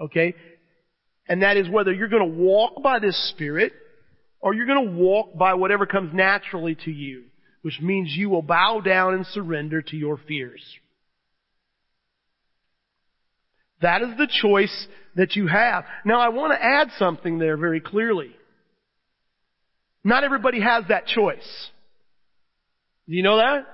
Okay? 0.00 0.34
And 1.30 1.42
that 1.44 1.56
is 1.56 1.68
whether 1.68 1.92
you're 1.92 2.08
going 2.08 2.28
to 2.28 2.38
walk 2.38 2.82
by 2.82 2.98
this 2.98 3.30
Spirit 3.30 3.72
or 4.40 4.52
you're 4.52 4.66
going 4.66 4.84
to 4.84 4.94
walk 4.96 5.38
by 5.38 5.54
whatever 5.54 5.86
comes 5.86 6.12
naturally 6.12 6.74
to 6.84 6.90
you, 6.90 7.26
which 7.62 7.80
means 7.80 8.10
you 8.10 8.28
will 8.28 8.42
bow 8.42 8.80
down 8.80 9.14
and 9.14 9.24
surrender 9.26 9.80
to 9.80 9.96
your 9.96 10.18
fears. 10.26 10.60
That 13.80 14.02
is 14.02 14.08
the 14.18 14.26
choice 14.42 14.88
that 15.14 15.36
you 15.36 15.46
have. 15.46 15.84
Now 16.04 16.18
I 16.18 16.30
want 16.30 16.52
to 16.52 16.62
add 16.62 16.88
something 16.98 17.38
there 17.38 17.56
very 17.56 17.80
clearly. 17.80 18.34
Not 20.02 20.24
everybody 20.24 20.60
has 20.60 20.84
that 20.88 21.06
choice. 21.06 21.68
Do 23.08 23.14
you 23.14 23.22
know 23.22 23.36
that? 23.36 23.66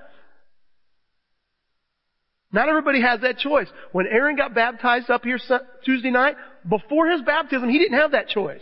Not 2.53 2.69
everybody 2.69 3.01
has 3.01 3.23
that 3.23 3.38
choice. 3.38 3.69
When 3.92 4.07
Aaron 4.07 4.37
got 4.37 4.55
baptized 4.55 5.11
up 5.11 5.25
here 5.25 5.38
Tuesday 5.85 6.11
night, 6.11 6.37
before 6.68 7.09
his 7.09 7.22
baptism, 7.22 7.68
he 7.68 7.79
didn't 7.79 7.98
have 7.98 8.12
that 8.12 8.29
choice. 8.29 8.61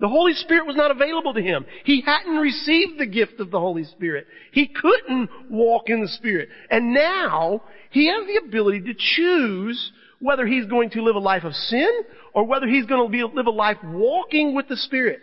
The 0.00 0.08
Holy 0.08 0.32
Spirit 0.34 0.66
was 0.66 0.76
not 0.76 0.92
available 0.92 1.34
to 1.34 1.42
him. 1.42 1.66
He 1.84 2.02
hadn't 2.02 2.36
received 2.36 2.98
the 2.98 3.06
gift 3.06 3.40
of 3.40 3.50
the 3.50 3.58
Holy 3.58 3.84
Spirit. 3.84 4.26
He 4.52 4.68
couldn't 4.68 5.28
walk 5.50 5.84
in 5.88 6.00
the 6.00 6.08
Spirit. 6.08 6.50
And 6.70 6.94
now, 6.94 7.62
he 7.90 8.06
has 8.06 8.26
the 8.26 8.46
ability 8.46 8.82
to 8.82 8.94
choose 8.96 9.92
whether 10.20 10.46
he's 10.46 10.66
going 10.66 10.90
to 10.90 11.02
live 11.02 11.16
a 11.16 11.20
life 11.20 11.44
of 11.44 11.52
sin 11.52 11.88
or 12.32 12.44
whether 12.44 12.66
he's 12.66 12.86
going 12.86 13.04
to 13.06 13.10
be, 13.10 13.22
live 13.22 13.46
a 13.46 13.50
life 13.50 13.78
walking 13.84 14.54
with 14.54 14.68
the 14.68 14.76
Spirit. 14.76 15.20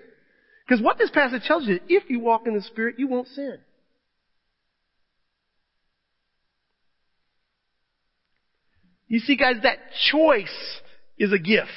Because 0.68 0.84
what 0.84 0.98
this 0.98 1.12
passage 1.12 1.44
tells 1.44 1.66
you, 1.68 1.80
if 1.88 2.10
you 2.10 2.20
walk 2.20 2.46
in 2.46 2.54
the 2.54 2.62
Spirit, 2.62 2.96
you 2.98 3.08
won't 3.08 3.28
sin. 3.30 3.60
You 9.08 9.20
see, 9.20 9.38
guys, 9.38 9.58
that 9.64 9.78
choice 10.12 10.82
is 11.18 11.32
a 11.32 11.40
gift. 11.40 11.70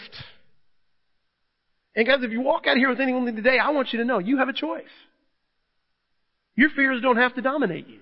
And 1.95 2.07
guys, 2.07 2.19
if 2.23 2.31
you 2.31 2.41
walk 2.41 2.67
out 2.67 2.77
here 2.77 2.89
with 2.89 3.01
anyone 3.01 3.25
today, 3.35 3.59
I 3.59 3.71
want 3.71 3.89
you 3.93 3.99
to 3.99 4.05
know 4.05 4.19
you 4.19 4.39
have 4.39 4.49
a 4.49 4.53
choice. 4.53 4.85
Your 6.55 6.71
fears 6.71 7.01
don't 7.03 7.17
have 7.17 7.35
to 7.35 7.43
dominate 7.43 7.89
you. 7.89 8.01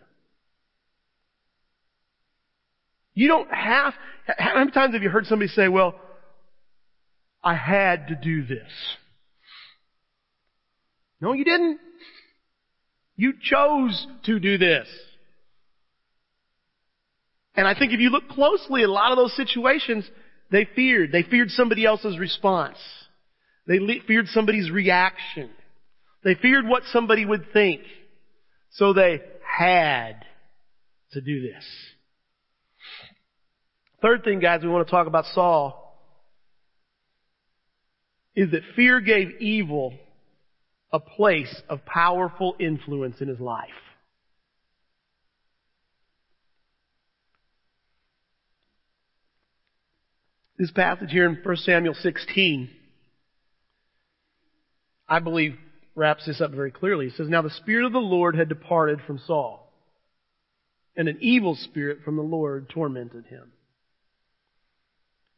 You 3.14 3.28
don't 3.28 3.52
have, 3.52 3.94
how 4.38 4.58
many 4.58 4.70
times 4.70 4.94
have 4.94 5.02
you 5.02 5.08
heard 5.08 5.26
somebody 5.26 5.48
say, 5.48 5.68
well, 5.68 5.94
I 7.42 7.54
had 7.54 8.08
to 8.08 8.14
do 8.14 8.44
this. 8.44 8.70
No, 11.20 11.32
you 11.32 11.44
didn't. 11.44 11.78
You 13.16 13.32
chose 13.40 14.06
to 14.24 14.38
do 14.38 14.58
this. 14.58 14.86
And 17.54 17.66
I 17.66 17.78
think 17.78 17.92
if 17.92 18.00
you 18.00 18.10
look 18.10 18.28
closely 18.28 18.82
at 18.82 18.88
a 18.88 18.92
lot 18.92 19.12
of 19.12 19.16
those 19.16 19.34
situations, 19.34 20.04
they 20.50 20.68
feared. 20.76 21.12
They 21.12 21.22
feared 21.22 21.50
somebody 21.50 21.84
else's 21.84 22.18
response. 22.18 22.78
They 23.66 23.78
le- 23.78 24.02
feared 24.06 24.28
somebody's 24.28 24.70
reaction. 24.70 25.50
They 26.22 26.34
feared 26.34 26.66
what 26.66 26.82
somebody 26.92 27.24
would 27.24 27.52
think. 27.52 27.82
So 28.72 28.92
they 28.92 29.20
had 29.44 30.24
to 31.12 31.20
do 31.20 31.40
this. 31.40 31.64
Third 34.02 34.24
thing, 34.24 34.40
guys, 34.40 34.60
we 34.62 34.68
want 34.68 34.86
to 34.86 34.90
talk 34.90 35.06
about 35.06 35.24
Saul 35.34 35.82
is 38.34 38.50
that 38.50 38.60
fear 38.76 39.00
gave 39.00 39.40
evil 39.40 39.94
a 40.92 41.00
place 41.00 41.54
of 41.68 41.84
powerful 41.86 42.54
influence 42.60 43.16
in 43.20 43.28
his 43.28 43.40
life. 43.40 43.70
This 50.58 50.70
passage 50.70 51.10
here 51.10 51.26
in 51.26 51.38
1 51.42 51.56
Samuel 51.58 51.94
16, 51.94 52.70
I 55.06 55.18
believe, 55.18 55.56
wraps 55.94 56.26
this 56.26 56.40
up 56.40 56.50
very 56.52 56.70
clearly. 56.70 57.06
It 57.06 57.12
says, 57.16 57.28
Now 57.28 57.42
the 57.42 57.50
Spirit 57.50 57.84
of 57.84 57.92
the 57.92 57.98
Lord 57.98 58.36
had 58.36 58.48
departed 58.48 59.00
from 59.06 59.20
Saul, 59.26 59.70
and 60.96 61.08
an 61.08 61.18
evil 61.20 61.54
spirit 61.54 61.98
from 62.04 62.16
the 62.16 62.22
Lord 62.22 62.70
tormented 62.70 63.26
him. 63.26 63.52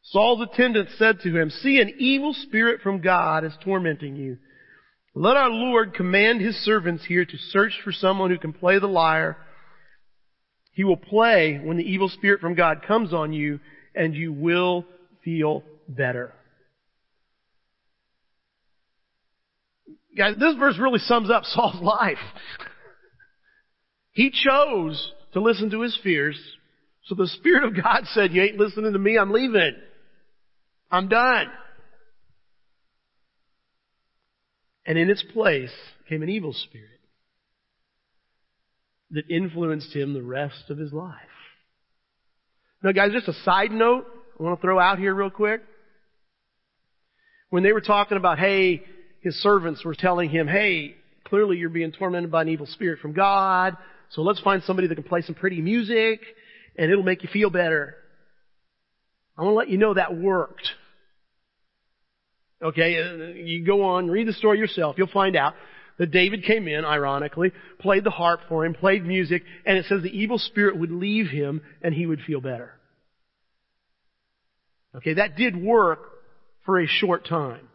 Saul's 0.03 0.41
attendants 0.41 0.93
said 0.97 1.21
to 1.21 1.37
him, 1.37 1.51
See, 1.51 1.81
an 1.81 1.95
evil 1.99 2.33
spirit 2.33 2.81
from 2.81 3.01
God 3.01 3.45
is 3.45 3.53
tormenting 3.63 4.15
you. 4.15 4.39
Let 5.15 5.37
our 5.37 5.51
Lord 5.51 5.95
command 5.95 6.41
his 6.41 6.55
servants 6.65 7.05
here 7.05 7.25
to 7.25 7.37
search 7.51 7.73
for 7.83 7.91
someone 7.91 8.31
who 8.31 8.39
can 8.39 8.53
play 8.53 8.79
the 8.79 8.87
lyre. 8.87 9.37
He 10.73 10.85
will 10.85 10.97
play 10.97 11.61
when 11.63 11.77
the 11.77 11.83
evil 11.83 12.09
spirit 12.09 12.41
from 12.41 12.55
God 12.55 12.83
comes 12.87 13.13
on 13.13 13.33
you, 13.33 13.59
and 13.97 14.15
you 14.15 14.33
will 14.33 14.85
feel 15.29 15.63
better. 15.87 16.33
Guys, 20.17 20.37
this 20.41 20.55
verse 20.59 20.79
really 20.81 20.99
sums 21.01 21.31
up 21.31 21.45
Saul's 21.45 21.83
life. 21.83 22.17
he 24.13 24.31
chose 24.31 25.13
to 25.35 25.41
listen 25.43 25.71
to 25.71 25.83
his 25.83 25.99
fears. 26.03 26.41
So 27.05 27.15
the 27.15 27.27
Spirit 27.27 27.65
of 27.65 27.83
God 27.83 28.05
said, 28.13 28.33
you 28.33 28.43
ain't 28.43 28.57
listening 28.57 28.95
to 28.95 28.99
me, 28.99 29.19
I'm 29.19 29.31
leaving. 29.31 29.77
I'm 30.91 31.09
done. 31.09 31.47
And 34.87 34.97
in 34.97 35.11
its 35.11 35.23
place 35.35 35.73
came 36.09 36.23
an 36.23 36.31
evil 36.31 36.55
spirit 36.55 37.01
that 39.11 39.29
influenced 39.29 39.95
him 39.95 40.15
the 40.15 40.23
rest 40.23 40.71
of 40.71 40.79
his 40.79 40.93
life. 40.93 41.15
Now 42.83 42.93
guys, 42.93 43.13
just 43.13 43.29
a 43.29 43.45
side 43.45 43.71
note 43.71 44.07
I 44.39 44.43
want 44.43 44.61
to 44.61 44.63
throw 44.63 44.79
out 44.79 44.99
here 44.99 45.15
real 45.15 45.31
quick. 45.31 45.63
When 47.51 47.63
they 47.63 47.73
were 47.73 47.81
talking 47.81 48.17
about, 48.17 48.39
hey, 48.39 48.83
his 49.21 49.35
servants 49.43 49.85
were 49.85 49.95
telling 49.95 50.31
him, 50.31 50.47
hey, 50.47 50.95
clearly 51.25 51.57
you're 51.57 51.71
being 51.71 51.93
tormented 51.93 52.31
by 52.31 52.43
an 52.43 52.49
evil 52.49 52.67
spirit 52.67 53.01
from 53.01 53.15
God, 53.15 53.77
so 54.11 54.23
let's 54.23 54.41
find 54.41 54.63
somebody 54.63 54.89
that 54.89 54.95
can 54.95 55.05
play 55.05 55.23
some 55.23 55.35
pretty 55.35 55.61
music 55.61 56.21
and 56.77 56.91
it'll 56.91 57.05
make 57.05 57.23
you 57.23 57.29
feel 57.33 57.51
better. 57.51 57.97
I 59.37 59.43
want 59.43 59.53
to 59.53 59.57
let 59.57 59.69
you 59.69 59.79
know 59.79 59.95
that 59.95 60.17
worked. 60.17 60.69
Okay, 62.63 63.01
uh, 63.01 63.35
you 63.35 63.65
go 63.65 63.85
on, 63.85 64.09
read 64.11 64.27
the 64.27 64.33
story 64.33 64.59
yourself, 64.59 64.97
you'll 64.99 65.09
find 65.09 65.37
out 65.37 65.55
that 65.99 66.11
David 66.11 66.45
came 66.45 66.69
in, 66.69 66.85
ironically, 66.85 67.53
played 67.81 68.05
the 68.05 68.11
harp 68.11 68.41
for 68.49 68.65
him, 68.65 68.75
played 68.75 69.05
music, 69.05 69.43
and 69.67 69.77
it 69.77 69.87
says 69.89 70.03
the 70.03 70.17
evil 70.17 70.39
spirit 70.39 70.79
would 70.79 70.91
leave 70.93 71.29
him 71.29 71.61
and 71.83 71.93
he 71.93 72.07
would 72.07 72.21
feel 72.21 72.41
better. 72.41 72.78
Okay, 74.99 75.15
that 75.15 75.37
did 75.37 75.57
work 75.57 76.01
for 76.65 76.81
a 76.81 76.87
short 76.87 77.27
time. 77.27 77.69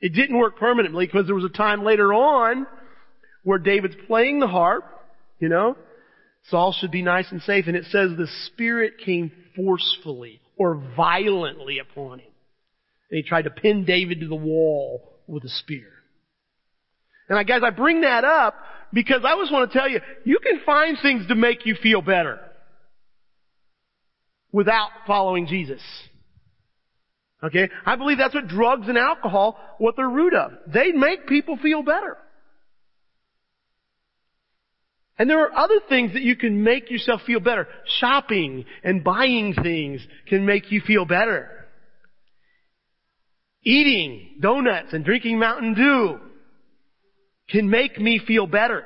It 0.00 0.10
didn't 0.14 0.38
work 0.38 0.58
permanently 0.58 1.06
because 1.06 1.26
there 1.26 1.34
was 1.34 1.44
a 1.44 1.48
time 1.48 1.84
later 1.84 2.12
on 2.12 2.66
where 3.44 3.58
David's 3.58 3.96
playing 4.06 4.38
the 4.40 4.46
harp, 4.46 4.84
you 5.40 5.48
know, 5.48 5.76
Saul 6.48 6.74
should 6.78 6.90
be 6.90 7.02
nice 7.02 7.26
and 7.30 7.40
safe, 7.42 7.66
and 7.66 7.76
it 7.76 7.84
says 7.84 8.10
the 8.10 8.28
Spirit 8.46 8.94
came 9.04 9.30
forcefully 9.56 10.40
or 10.56 10.82
violently 10.96 11.78
upon 11.78 12.18
him. 12.18 12.30
And 13.10 13.16
he 13.16 13.22
tried 13.22 13.42
to 13.42 13.50
pin 13.50 13.84
David 13.84 14.20
to 14.20 14.28
the 14.28 14.34
wall 14.34 15.08
with 15.26 15.44
a 15.44 15.48
spear. 15.48 15.88
And 17.28 17.38
I 17.38 17.44
guys, 17.44 17.62
I 17.64 17.70
bring 17.70 18.02
that 18.02 18.24
up 18.24 18.54
because 18.92 19.22
I 19.24 19.36
just 19.36 19.52
want 19.52 19.70
to 19.70 19.78
tell 19.78 19.88
you, 19.88 20.00
you 20.24 20.40
can 20.42 20.60
find 20.66 20.98
things 21.00 21.26
to 21.28 21.34
make 21.34 21.64
you 21.64 21.76
feel 21.80 22.02
better 22.02 22.40
without 24.52 24.90
following 25.06 25.46
Jesus. 25.46 25.80
Okay? 27.42 27.68
I 27.84 27.96
believe 27.96 28.18
that's 28.18 28.34
what 28.34 28.46
drugs 28.46 28.88
and 28.88 28.96
alcohol, 28.96 29.58
what 29.78 29.96
they're 29.96 30.08
root 30.08 30.34
of. 30.34 30.52
They 30.66 30.92
make 30.92 31.26
people 31.26 31.56
feel 31.56 31.82
better. 31.82 32.16
And 35.18 35.28
there 35.28 35.40
are 35.40 35.56
other 35.56 35.80
things 35.88 36.14
that 36.14 36.22
you 36.22 36.36
can 36.36 36.62
make 36.62 36.90
yourself 36.90 37.22
feel 37.26 37.40
better. 37.40 37.68
Shopping 38.00 38.64
and 38.82 39.04
buying 39.04 39.54
things 39.54 40.06
can 40.28 40.46
make 40.46 40.72
you 40.72 40.80
feel 40.80 41.04
better. 41.04 41.48
Eating 43.64 44.38
donuts 44.40 44.92
and 44.92 45.04
drinking 45.04 45.38
Mountain 45.38 45.74
Dew 45.74 46.18
can 47.48 47.70
make 47.70 48.00
me 48.00 48.20
feel 48.26 48.46
better. 48.46 48.84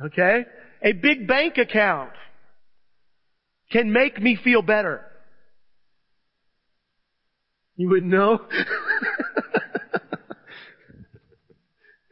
Okay? 0.00 0.44
A 0.82 0.92
big 0.92 1.26
bank 1.26 1.58
account 1.58 2.12
can 3.70 3.92
make 3.92 4.20
me 4.20 4.36
feel 4.42 4.62
better. 4.62 5.04
You 7.76 7.88
wouldn't 7.88 8.12
know? 8.12 8.40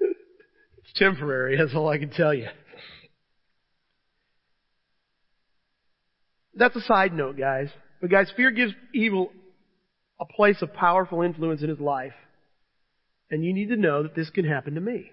it's 0.01 0.93
temporary, 0.97 1.57
that's 1.59 1.75
all 1.75 1.89
I 1.89 1.99
can 1.99 2.11
tell 2.11 2.33
you. 2.33 2.47
That's 6.55 6.75
a 6.75 6.81
side 6.81 7.13
note, 7.13 7.37
guys. 7.39 7.69
But 8.01 8.11
guys, 8.11 8.33
fear 8.37 8.51
gives 8.51 8.73
evil 8.93 9.31
a 10.21 10.25
place 10.25 10.61
of 10.63 10.73
powerful 10.75 11.23
influence 11.23 11.63
in 11.63 11.69
his 11.69 11.79
life. 11.79 12.15
And 13.31 13.45
you 13.45 13.53
need 13.53 13.69
to 13.69 13.77
know 13.77 14.03
that 14.03 14.15
this 14.15 14.31
can 14.31 14.45
happen 14.45 14.75
to 14.75 14.81
me. 14.81 15.13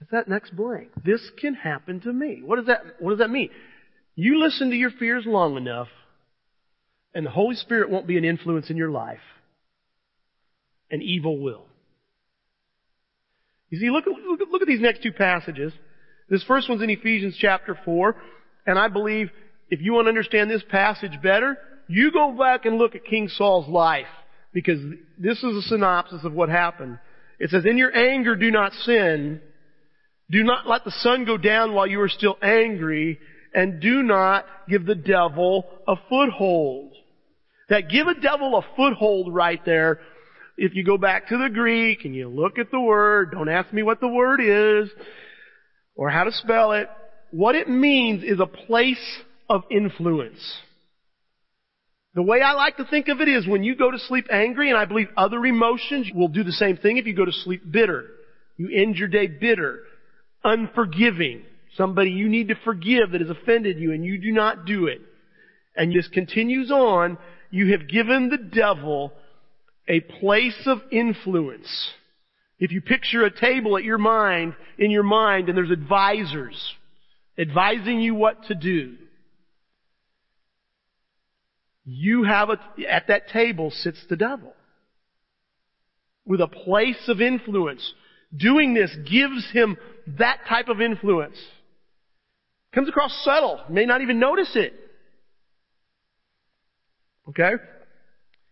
It's 0.00 0.10
that 0.10 0.28
next 0.28 0.54
blank. 0.54 0.90
This 1.04 1.30
can 1.40 1.54
happen 1.54 2.00
to 2.02 2.12
me. 2.12 2.42
What 2.44 2.56
does 2.56 2.66
that, 2.66 2.80
what 2.98 3.10
does 3.10 3.18
that 3.18 3.30
mean? 3.30 3.50
You 4.16 4.40
listen 4.40 4.70
to 4.70 4.76
your 4.76 4.90
fears 4.90 5.24
long 5.26 5.56
enough, 5.56 5.88
and 7.14 7.26
the 7.26 7.30
Holy 7.30 7.56
Spirit 7.56 7.90
won't 7.90 8.06
be 8.06 8.16
an 8.16 8.24
influence 8.24 8.70
in 8.70 8.76
your 8.76 8.90
life, 8.90 9.18
and 10.90 11.02
evil 11.02 11.38
will. 11.38 11.66
You 13.70 13.80
see, 13.80 13.90
look, 13.90 14.04
look, 14.06 14.40
look 14.50 14.62
at 14.62 14.68
these 14.68 14.80
next 14.80 15.02
two 15.02 15.12
passages. 15.12 15.72
This 16.28 16.44
first 16.44 16.68
one's 16.68 16.82
in 16.82 16.90
Ephesians 16.90 17.36
chapter 17.38 17.76
4, 17.84 18.16
and 18.66 18.78
I 18.78 18.88
believe 18.88 19.30
if 19.68 19.80
you 19.80 19.92
want 19.92 20.06
to 20.06 20.10
understand 20.10 20.50
this 20.50 20.62
passage 20.70 21.20
better, 21.22 21.58
you 21.88 22.12
go 22.12 22.36
back 22.38 22.64
and 22.64 22.78
look 22.78 22.94
at 22.94 23.04
King 23.04 23.28
Saul's 23.28 23.68
life, 23.68 24.06
because 24.52 24.78
this 25.18 25.38
is 25.38 25.56
a 25.56 25.62
synopsis 25.62 26.24
of 26.24 26.32
what 26.32 26.48
happened. 26.48 26.98
It 27.40 27.50
says, 27.50 27.64
In 27.64 27.78
your 27.78 27.94
anger 27.94 28.36
do 28.36 28.50
not 28.52 28.72
sin, 28.72 29.40
do 30.30 30.44
not 30.44 30.68
let 30.68 30.84
the 30.84 30.92
sun 30.98 31.24
go 31.24 31.36
down 31.36 31.74
while 31.74 31.86
you 31.86 32.00
are 32.00 32.08
still 32.08 32.38
angry, 32.40 33.18
and 33.54 33.80
do 33.80 34.02
not 34.02 34.46
give 34.68 34.84
the 34.84 34.94
devil 34.94 35.64
a 35.86 35.94
foothold. 36.08 36.92
That 37.68 37.88
give 37.88 38.08
a 38.08 38.20
devil 38.20 38.56
a 38.58 38.76
foothold 38.76 39.32
right 39.32 39.60
there, 39.64 40.00
if 40.56 40.74
you 40.74 40.84
go 40.84 40.98
back 40.98 41.28
to 41.28 41.38
the 41.38 41.48
Greek 41.48 42.04
and 42.04 42.14
you 42.14 42.28
look 42.28 42.58
at 42.58 42.70
the 42.70 42.80
word, 42.80 43.30
don't 43.32 43.48
ask 43.48 43.72
me 43.72 43.82
what 43.82 44.00
the 44.00 44.08
word 44.08 44.40
is, 44.40 44.90
or 45.94 46.10
how 46.10 46.24
to 46.24 46.32
spell 46.32 46.72
it, 46.72 46.88
what 47.30 47.54
it 47.54 47.68
means 47.68 48.22
is 48.22 48.40
a 48.40 48.46
place 48.46 49.20
of 49.48 49.62
influence. 49.70 50.40
The 52.14 52.22
way 52.22 52.40
I 52.40 52.52
like 52.52 52.76
to 52.76 52.84
think 52.84 53.08
of 53.08 53.20
it 53.20 53.28
is 53.28 53.46
when 53.46 53.64
you 53.64 53.74
go 53.74 53.90
to 53.90 53.98
sleep 53.98 54.26
angry, 54.30 54.68
and 54.70 54.78
I 54.78 54.84
believe 54.84 55.08
other 55.16 55.44
emotions 55.44 56.10
will 56.14 56.28
do 56.28 56.44
the 56.44 56.52
same 56.52 56.76
thing 56.76 56.96
if 56.96 57.06
you 57.06 57.14
go 57.14 57.24
to 57.24 57.32
sleep 57.32 57.62
bitter. 57.68 58.04
You 58.56 58.68
end 58.72 58.96
your 58.96 59.08
day 59.08 59.26
bitter, 59.26 59.80
unforgiving, 60.44 61.42
somebody 61.76 62.10
you 62.10 62.28
need 62.28 62.48
to 62.48 62.54
forgive 62.64 63.12
that 63.12 63.20
has 63.20 63.30
offended 63.30 63.78
you 63.78 63.92
and 63.92 64.04
you 64.04 64.18
do 64.18 64.32
not 64.32 64.64
do 64.64 64.86
it, 64.86 65.00
and 65.76 65.92
this 65.92 66.08
continues 66.08 66.70
on, 66.70 67.18
you 67.50 67.72
have 67.72 67.88
given 67.88 68.28
the 68.28 68.38
devil 68.38 69.12
a 69.88 70.00
place 70.00 70.66
of 70.66 70.78
influence. 70.90 71.90
If 72.58 72.70
you 72.70 72.80
picture 72.80 73.24
a 73.24 73.30
table 73.30 73.76
at 73.76 73.84
your 73.84 73.98
mind, 73.98 74.54
in 74.78 74.90
your 74.90 75.02
mind, 75.02 75.48
and 75.48 75.58
there's 75.58 75.70
advisors 75.70 76.74
advising 77.36 78.00
you 78.00 78.14
what 78.14 78.44
to 78.44 78.54
do. 78.54 78.96
you 81.84 82.24
have 82.24 82.48
a, 82.50 82.58
at 82.88 83.08
that 83.08 83.28
table 83.28 83.70
sits 83.70 84.02
the 84.08 84.16
devil. 84.16 84.52
With 86.24 86.40
a 86.40 86.48
place 86.48 87.08
of 87.08 87.20
influence. 87.20 87.92
Doing 88.34 88.74
this 88.74 88.90
gives 89.08 89.50
him 89.52 89.76
that 90.18 90.40
type 90.48 90.68
of 90.68 90.80
influence. 90.80 91.36
Comes 92.74 92.88
across 92.88 93.24
subtle. 93.24 93.60
May 93.70 93.86
not 93.86 94.02
even 94.02 94.18
notice 94.18 94.50
it. 94.54 94.74
Okay? 97.28 97.52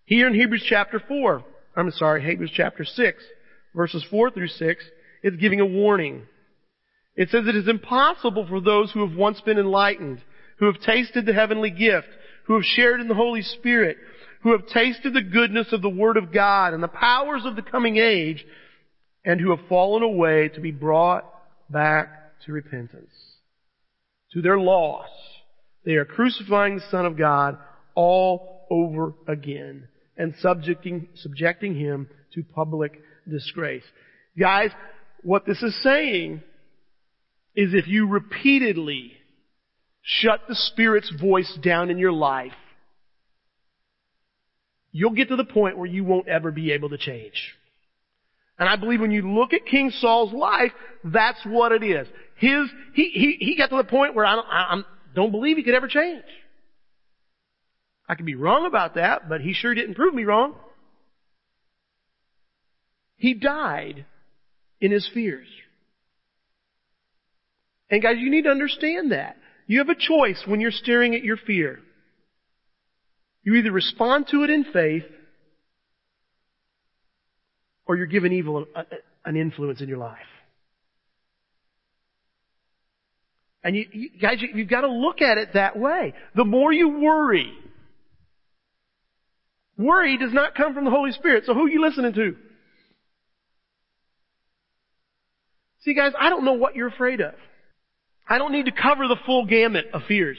Here 0.05 0.27
in 0.27 0.35
Hebrews 0.35 0.65
chapter 0.69 1.01
4, 1.07 1.45
I'm 1.77 1.91
sorry, 1.93 2.25
Hebrews 2.25 2.53
chapter 2.55 2.85
6, 2.85 3.23
verses 3.75 4.05
4 4.11 4.31
through 4.31 4.49
6, 4.49 4.85
it's 5.23 5.37
giving 5.37 5.61
a 5.61 5.67
warning. 5.67 6.23
It 7.17 7.31
says 7.31 7.47
it 7.47 7.57
is 7.57 7.69
impossible 7.69 8.47
for 8.49 8.61
those 8.61 8.93
who 8.93 9.07
have 9.07 9.17
once 9.17 9.41
been 9.41 9.59
enlightened, 9.59 10.23
who 10.59 10.67
have 10.67 10.81
tasted 10.81 11.27
the 11.27 11.35
heavenly 11.35 11.71
gift, 11.71 12.09
who 12.45 12.55
have 12.55 12.65
shared 12.65 13.01
in 13.01 13.09
the 13.09 13.15
Holy 13.15 13.43
Spirit, 13.43 13.97
who 14.43 14.53
have 14.53 14.67
tasted 14.67 15.15
the 15.15 15.23
goodness 15.23 15.73
of 15.73 15.83
the 15.83 15.89
Word 15.89 16.17
of 16.17 16.33
God 16.33 16.75
and 16.75 16.83
the 16.83 16.89
powers 16.89 17.43
of 17.45 17.57
the 17.57 17.63
coming 17.63 17.97
age, 17.97 18.45
and 19.25 19.41
who 19.41 19.51
have 19.51 19.69
fallen 19.69 20.03
away 20.03 20.49
to 20.49 20.61
be 20.61 20.73
brought 20.73 21.25
back 21.71 22.09
to 22.45 22.53
repentance. 22.53 23.32
To 24.33 24.43
their 24.43 24.59
loss, 24.59 25.09
they 25.85 25.93
are 25.93 26.05
crucifying 26.05 26.77
the 26.77 26.85
Son 26.91 27.07
of 27.07 27.19
God 27.19 27.59
all 27.95 28.67
over 28.71 29.15
again 29.29 29.89
and 30.17 30.35
subjecting, 30.39 31.09
subjecting 31.17 31.75
him 31.75 32.09
to 32.35 32.43
public 32.43 33.01
disgrace. 33.29 33.85
Guys, 34.39 34.71
what 35.23 35.45
this 35.45 35.63
is 35.63 35.81
saying 35.83 36.43
is 37.55 37.75
if 37.75 37.87
you 37.87 38.09
repeatedly 38.09 39.13
shut 40.01 40.41
the 40.49 40.55
Spirit's 40.55 41.13
voice 41.21 41.59
down 41.63 41.91
in 41.91 41.99
your 41.99 42.13
life, 42.13 42.53
you'll 44.91 45.11
get 45.11 45.29
to 45.29 45.37
the 45.37 45.45
point 45.45 45.77
where 45.77 45.87
you 45.87 46.05
won't 46.05 46.29
ever 46.29 46.51
be 46.51 46.73
able 46.73 46.89
to 46.91 46.99
change. 46.99 47.55
And 48.59 48.69
I 48.69 48.77
believe 48.77 49.01
when 49.01 49.11
you 49.11 49.31
look 49.33 49.53
at 49.53 49.67
King 49.67 49.91
Saul's 49.91 50.33
life, 50.33 50.73
that's 51.05 51.41
what 51.45 51.73
it 51.73 51.83
is. 51.83 52.07
His, 52.43 52.69
he, 52.95 53.05
he, 53.15 53.37
he 53.39 53.57
got 53.57 53.71
to 53.71 53.77
the 53.77 53.85
point 53.85 54.17
where 54.17 54.27
I 54.27 54.35
don't, 54.35 54.47
I, 54.51 54.75
I 54.75 54.83
don't 55.15 55.31
believe 55.31 55.57
he 55.57 55.63
could 55.63 55.77
ever 55.77 55.87
change. 55.87 56.25
I 58.09 58.17
could 58.17 58.27
be 58.27 58.35
wrong 58.35 58.67
about 58.67 58.97
that, 58.97 59.29
but 59.29 59.41
he 59.41 59.53
sure 59.53 59.73
didn't 59.73 59.95
prove 59.95 60.13
me 60.13 60.25
wrong. 60.25 60.57
He 63.15 63.35
died 63.35 64.07
in 64.81 64.91
his 64.91 65.09
fears. 65.15 65.47
And 67.89 68.03
guys, 68.03 68.17
you 68.19 68.29
need 68.29 68.43
to 68.43 68.51
understand 68.51 69.13
that. 69.13 69.37
You 69.69 69.79
have 69.79 69.89
a 69.89 69.95
choice 69.95 70.43
when 70.45 70.61
you're 70.61 70.73
staring 70.73 71.15
at 71.15 71.23
your 71.23 71.37
fear. 71.37 71.79
You 73.45 73.55
either 73.55 73.71
respond 73.71 74.27
to 74.33 74.43
it 74.43 74.51
in 74.51 74.65
faith, 74.65 75.05
or 77.87 77.97
you're 77.97 78.07
giving 78.07 78.33
evil 78.33 78.67
an 79.25 79.37
influence 79.37 79.81
in 79.81 79.89
your 79.89 79.99
life. 79.99 80.19
And 83.65 83.77
you, 83.77 83.87
you 83.93 84.11
guys, 84.21 84.41
you, 84.41 84.49
you've 84.55 84.69
got 84.69 84.81
to 84.83 84.91
look 84.91 85.21
at 85.21 85.39
it 85.39 85.51
that 85.55 85.79
way. 85.79 86.15
The 86.35 86.45
more 86.45 86.73
you 86.73 87.01
worry, 87.01 87.53
worry 89.79 90.19
does 90.19 90.33
not 90.33 90.55
come 90.55 90.75
from 90.75 90.85
the 90.85 90.91
Holy 90.91 91.13
Spirit. 91.13 91.45
So 91.47 91.55
who 91.55 91.67
are 91.67 91.71
you 91.71 91.85
listening 91.85 92.13
to? 92.15 92.37
See 95.83 95.95
guys, 95.95 96.13
I 96.19 96.31
don't 96.31 96.45
know 96.45 96.53
what 96.53 96.77
you're 96.77 96.89
afraid 96.89 97.21
of. 97.21 97.35
I 98.29 98.39
don't 98.39 98.53
need 98.53 98.67
to 98.67 98.73
cover 98.73 99.09
the 99.09 99.17
full 99.27 99.47
gamut 99.47 99.87
of 99.93 100.03
fears. 100.07 100.39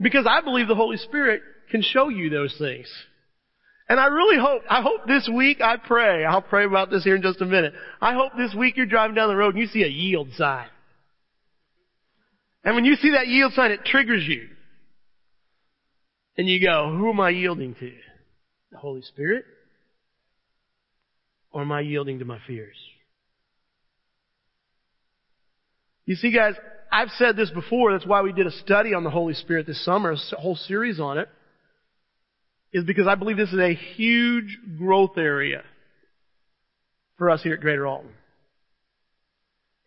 Because 0.00 0.26
I 0.28 0.40
believe 0.40 0.66
the 0.66 0.74
Holy 0.74 0.96
Spirit 0.96 1.42
can 1.70 1.82
show 1.82 2.08
you 2.08 2.30
those 2.30 2.54
things. 2.58 2.88
And 3.88 4.00
I 4.00 4.06
really 4.06 4.38
hope, 4.38 4.62
I 4.68 4.80
hope 4.80 5.06
this 5.06 5.28
week, 5.32 5.60
I 5.60 5.76
pray, 5.76 6.24
I'll 6.24 6.40
pray 6.40 6.64
about 6.64 6.90
this 6.90 7.04
here 7.04 7.16
in 7.16 7.22
just 7.22 7.42
a 7.42 7.46
minute. 7.46 7.74
I 8.00 8.14
hope 8.14 8.32
this 8.36 8.54
week 8.54 8.76
you're 8.76 8.86
driving 8.86 9.14
down 9.14 9.28
the 9.28 9.36
road 9.36 9.54
and 9.54 9.62
you 9.62 9.68
see 9.68 9.82
a 9.82 9.88
yield 9.88 10.28
sign. 10.36 10.68
And 12.64 12.74
when 12.74 12.86
you 12.86 12.94
see 12.96 13.10
that 13.10 13.28
yield 13.28 13.52
sign, 13.52 13.72
it 13.72 13.84
triggers 13.84 14.24
you. 14.26 14.48
And 16.38 16.48
you 16.48 16.60
go, 16.60 16.94
who 16.96 17.10
am 17.10 17.20
I 17.20 17.30
yielding 17.30 17.74
to? 17.74 17.92
The 18.72 18.78
Holy 18.78 19.02
Spirit? 19.02 19.44
Or 21.52 21.60
am 21.60 21.70
I 21.70 21.82
yielding 21.82 22.20
to 22.20 22.24
my 22.24 22.38
fears? 22.46 22.76
You 26.06 26.14
see 26.16 26.32
guys, 26.32 26.54
I've 26.90 27.10
said 27.18 27.36
this 27.36 27.50
before, 27.50 27.92
that's 27.92 28.06
why 28.06 28.22
we 28.22 28.32
did 28.32 28.46
a 28.46 28.50
study 28.50 28.94
on 28.94 29.04
the 29.04 29.10
Holy 29.10 29.34
Spirit 29.34 29.66
this 29.66 29.84
summer, 29.84 30.12
a 30.12 30.36
whole 30.36 30.56
series 30.56 30.98
on 30.98 31.18
it 31.18 31.28
is 32.74 32.84
because 32.84 33.06
I 33.06 33.14
believe 33.14 33.36
this 33.36 33.52
is 33.52 33.60
a 33.60 33.72
huge 33.72 34.58
growth 34.76 35.16
area 35.16 35.62
for 37.16 37.30
us 37.30 37.42
here 37.42 37.54
at 37.54 37.60
Greater 37.60 37.86
Alton. 37.86 38.10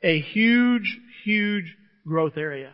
A 0.02 0.22
huge, 0.22 0.98
huge 1.26 1.76
growth 2.08 2.38
area. 2.38 2.72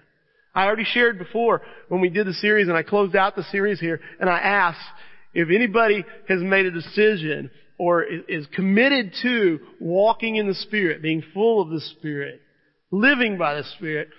I 0.53 0.65
already 0.65 0.83
shared 0.83 1.17
before 1.17 1.63
when 1.89 1.99
we 1.99 2.09
did 2.09 2.27
the 2.27 2.33
series 2.33 2.67
and 2.67 2.77
I 2.77 2.83
closed 2.83 3.15
out 3.15 3.35
the 3.35 3.43
series 3.45 3.79
here 3.79 3.99
and 4.19 4.29
I 4.29 4.37
asked 4.37 4.85
if 5.33 5.49
anybody 5.49 6.05
has 6.29 6.41
made 6.41 6.67
a 6.67 6.71
decision 6.71 7.49
or 7.79 8.03
is 8.03 8.45
committed 8.53 9.15
to 9.23 9.59
walking 9.79 10.35
in 10.35 10.47
the 10.47 10.53
Spirit, 10.53 11.01
being 11.01 11.23
full 11.33 11.59
of 11.59 11.69
the 11.69 11.81
Spirit, 11.81 12.39
living 12.91 13.39
by 13.39 13.55
the 13.55 13.63
Spirit, 13.77 14.09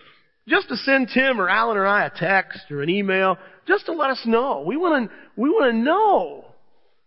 just 0.49 0.69
to 0.69 0.77
send 0.77 1.09
Tim 1.13 1.41
or 1.41 1.49
Alan 1.49 1.77
or 1.77 1.87
I 1.87 2.07
a 2.07 2.11
text 2.11 2.71
or 2.71 2.83
an 2.83 2.91
email, 2.91 3.39
just 3.67 3.87
to 3.87 3.93
let 3.93 4.11
us 4.11 4.23
know. 4.27 4.65
We 4.67 4.77
want 4.77 5.09
to, 5.09 5.17
we 5.37 5.49
want 5.49 5.73
to 5.73 5.79
know 5.79 6.45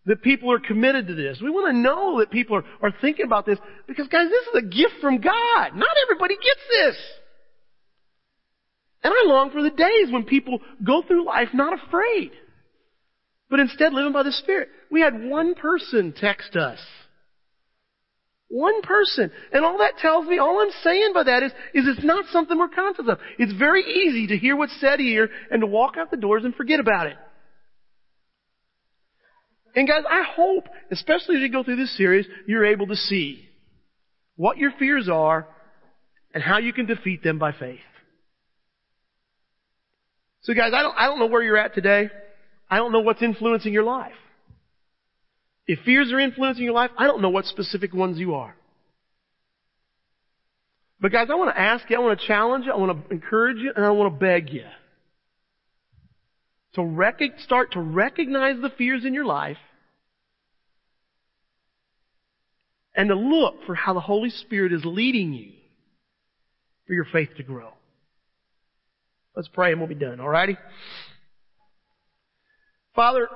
that 0.05 0.21
people 0.21 0.51
are 0.51 0.59
committed 0.59 1.07
to 1.07 1.15
this. 1.15 1.39
We 1.41 1.49
want 1.49 1.67
to 1.67 1.77
know 1.77 2.19
that 2.19 2.31
people 2.31 2.57
are, 2.57 2.63
are 2.81 2.93
thinking 3.01 3.25
about 3.25 3.45
this 3.45 3.59
because 3.87 4.07
guys, 4.07 4.29
this 4.29 4.47
is 4.47 4.63
a 4.63 4.75
gift 4.75 4.95
from 5.01 5.19
God. 5.19 5.75
Not 5.75 5.95
everybody 6.05 6.35
gets 6.35 6.61
this. 6.71 6.97
And 9.03 9.13
I 9.13 9.23
long 9.27 9.51
for 9.51 9.61
the 9.61 9.69
days 9.69 10.11
when 10.11 10.23
people 10.23 10.59
go 10.83 11.03
through 11.03 11.25
life 11.25 11.49
not 11.53 11.73
afraid, 11.73 12.31
but 13.49 13.59
instead 13.59 13.93
living 13.93 14.13
by 14.13 14.23
the 14.23 14.31
Spirit. 14.31 14.69
We 14.89 15.01
had 15.01 15.29
one 15.29 15.55
person 15.55 16.13
text 16.17 16.55
us 16.55 16.79
one 18.49 18.81
person. 18.81 19.31
And 19.51 19.65
all 19.65 19.79
that 19.79 19.97
tells 19.97 20.25
me, 20.27 20.37
all 20.37 20.59
I'm 20.59 20.71
saying 20.83 21.11
by 21.13 21.23
that 21.23 21.43
is, 21.43 21.51
is 21.73 21.85
it's 21.87 22.05
not 22.05 22.25
something 22.31 22.57
we're 22.57 22.69
conscious 22.69 23.05
of. 23.07 23.19
It's 23.37 23.53
very 23.53 23.83
easy 23.83 24.27
to 24.27 24.37
hear 24.37 24.55
what's 24.55 24.79
said 24.79 24.99
here 24.99 25.29
and 25.51 25.61
to 25.61 25.67
walk 25.67 25.95
out 25.97 26.11
the 26.11 26.17
doors 26.17 26.43
and 26.45 26.55
forget 26.55 26.79
about 26.79 27.07
it. 27.07 27.17
And 29.75 29.87
guys, 29.87 30.03
I 30.09 30.23
hope, 30.35 30.65
especially 30.91 31.35
as 31.35 31.41
you 31.41 31.51
go 31.51 31.63
through 31.63 31.75
this 31.75 31.95
series, 31.97 32.25
you're 32.47 32.65
able 32.65 32.87
to 32.87 32.95
see 32.95 33.47
what 34.35 34.57
your 34.57 34.71
fears 34.79 35.09
are 35.09 35.47
and 36.33 36.41
how 36.41 36.57
you 36.57 36.73
can 36.73 36.85
defeat 36.85 37.23
them 37.23 37.37
by 37.37 37.51
faith. 37.51 37.79
So 40.41 40.53
guys, 40.53 40.71
I 40.73 40.81
don't, 40.81 40.97
I 40.97 41.05
don't 41.05 41.19
know 41.19 41.27
where 41.27 41.43
you're 41.43 41.57
at 41.57 41.75
today. 41.75 42.09
I 42.69 42.77
don't 42.77 42.91
know 42.91 43.01
what's 43.01 43.21
influencing 43.21 43.73
your 43.73 43.83
life. 43.83 44.13
If 45.67 45.79
fears 45.79 46.11
are 46.13 46.19
influencing 46.19 46.63
your 46.63 46.73
life, 46.73 46.91
I 46.97 47.07
don't 47.07 47.21
know 47.21 47.29
what 47.29 47.45
specific 47.45 47.93
ones 47.93 48.17
you 48.17 48.35
are. 48.35 48.55
But 50.99 51.11
guys, 51.11 51.27
I 51.29 51.35
want 51.35 51.53
to 51.53 51.59
ask 51.59 51.89
you, 51.89 51.97
I 51.97 51.99
want 51.99 52.19
to 52.19 52.25
challenge 52.25 52.65
you, 52.65 52.71
I 52.71 52.77
want 52.77 53.07
to 53.07 53.13
encourage 53.13 53.57
you, 53.57 53.71
and 53.75 53.85
I 53.85 53.91
want 53.91 54.13
to 54.13 54.19
beg 54.19 54.49
you 54.49 54.63
to 56.73 56.83
rec- 56.83 57.39
start 57.39 57.73
to 57.73 57.81
recognize 57.81 58.61
the 58.61 58.69
fears 58.77 59.03
in 59.05 59.13
your 59.13 59.25
life 59.25 59.57
and 62.95 63.09
to 63.09 63.15
look 63.15 63.65
for 63.65 63.75
how 63.75 63.93
the 63.93 63.99
Holy 63.99 64.29
Spirit 64.29 64.73
is 64.73 64.81
leading 64.85 65.33
you 65.33 65.51
for 66.87 66.93
your 66.93 67.05
faith 67.05 67.29
to 67.37 67.43
grow. 67.43 67.69
Let's 69.35 69.49
pray 69.49 69.71
and 69.71 69.79
we'll 69.79 69.89
be 69.89 69.95
done, 69.95 70.17
alrighty? 70.17 70.57
Father, 72.95 73.27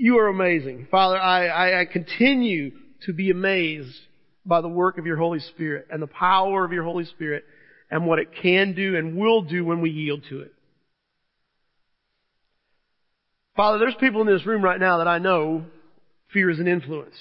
you 0.00 0.18
are 0.18 0.28
amazing. 0.28 0.86
Father, 0.90 1.18
I, 1.18 1.46
I, 1.46 1.80
I 1.82 1.84
continue 1.84 2.70
to 3.04 3.12
be 3.12 3.30
amazed 3.30 3.94
by 4.46 4.62
the 4.62 4.68
work 4.68 4.96
of 4.96 5.04
your 5.04 5.18
Holy 5.18 5.40
Spirit 5.40 5.88
and 5.90 6.00
the 6.00 6.06
power 6.06 6.64
of 6.64 6.72
your 6.72 6.84
Holy 6.84 7.04
Spirit 7.04 7.44
and 7.90 8.06
what 8.06 8.18
it 8.18 8.28
can 8.40 8.74
do 8.74 8.96
and 8.96 9.18
will 9.18 9.42
do 9.42 9.62
when 9.62 9.82
we 9.82 9.90
yield 9.90 10.22
to 10.30 10.40
it. 10.40 10.54
Father, 13.54 13.78
there's 13.78 13.94
people 14.00 14.22
in 14.22 14.26
this 14.26 14.46
room 14.46 14.64
right 14.64 14.80
now 14.80 14.98
that 14.98 15.08
I 15.08 15.18
know 15.18 15.66
fear 16.32 16.48
is 16.48 16.58
an 16.58 16.66
influence. 16.66 17.16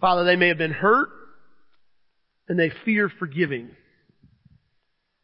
Father, 0.00 0.22
they 0.22 0.36
may 0.36 0.48
have 0.48 0.58
been 0.58 0.70
hurt 0.70 1.08
and 2.48 2.56
they 2.56 2.70
fear 2.84 3.10
forgiving. 3.18 3.70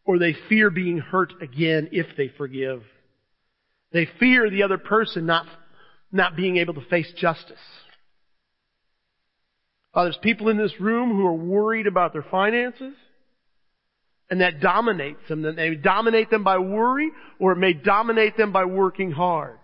Or 0.05 0.19
they 0.19 0.35
fear 0.49 0.71
being 0.71 0.99
hurt 0.99 1.35
again 1.41 1.91
if 1.93 2.07
they 2.17 2.33
forgive. 2.37 2.83
They 3.93 4.09
fear 4.19 4.49
the 4.51 4.63
other 4.63 4.79
person 4.79 5.27
not, 5.27 5.47
not 6.11 6.37
being 6.37 6.57
able 6.57 6.75
to 6.75 6.85
face 6.89 7.13
justice. 7.17 7.59
Uh, 9.95 10.05
there's 10.05 10.19
people 10.23 10.49
in 10.49 10.57
this 10.57 10.81
room 10.81 11.11
who 11.11 11.27
are 11.27 11.35
worried 11.35 11.87
about 11.87 12.13
their 12.13 12.25
finances. 12.31 12.95
And 14.31 14.41
that 14.41 14.61
dominates 14.61 15.21
them. 15.29 15.43
That 15.43 15.57
may 15.57 15.75
dominate 15.75 16.31
them 16.31 16.43
by 16.43 16.57
worry, 16.57 17.11
or 17.39 17.53
it 17.53 17.59
may 17.59 17.75
dominate 17.75 18.37
them 18.39 18.51
by 18.51 18.65
working 18.65 19.11
hard 19.11 19.59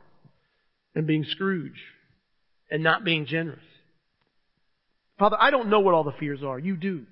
and 0.94 1.06
being 1.06 1.24
Scrooge 1.24 1.80
and 2.70 2.82
not 2.82 3.02
being 3.02 3.24
generous. 3.24 3.62
Father, 5.18 5.38
I 5.40 5.50
don't 5.50 5.70
know 5.70 5.80
what 5.80 5.94
all 5.94 6.04
the 6.04 6.12
fears 6.12 6.42
are. 6.42 6.58
You 6.58 6.76
do. 6.76 7.06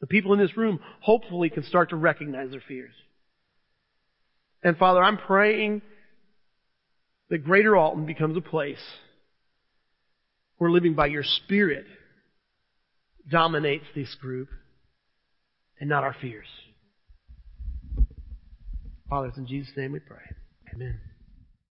The 0.00 0.06
people 0.06 0.32
in 0.32 0.38
this 0.38 0.56
room 0.56 0.78
hopefully 1.00 1.50
can 1.50 1.64
start 1.64 1.90
to 1.90 1.96
recognize 1.96 2.50
their 2.50 2.62
fears. 2.66 2.94
And 4.66 4.76
Father, 4.76 5.00
I'm 5.00 5.16
praying 5.16 5.80
that 7.30 7.44
Greater 7.44 7.76
Alton 7.76 8.04
becomes 8.04 8.36
a 8.36 8.40
place 8.40 8.82
where 10.58 10.72
living 10.72 10.94
by 10.94 11.06
your 11.06 11.22
Spirit 11.22 11.84
dominates 13.30 13.84
this 13.94 14.12
group 14.16 14.48
and 15.78 15.88
not 15.88 16.02
our 16.02 16.16
fears. 16.20 16.48
Father, 19.08 19.28
it's 19.28 19.38
in 19.38 19.46
Jesus' 19.46 19.72
name 19.76 19.92
we 19.92 20.00
pray. 20.00 20.18
Amen. 20.74 20.98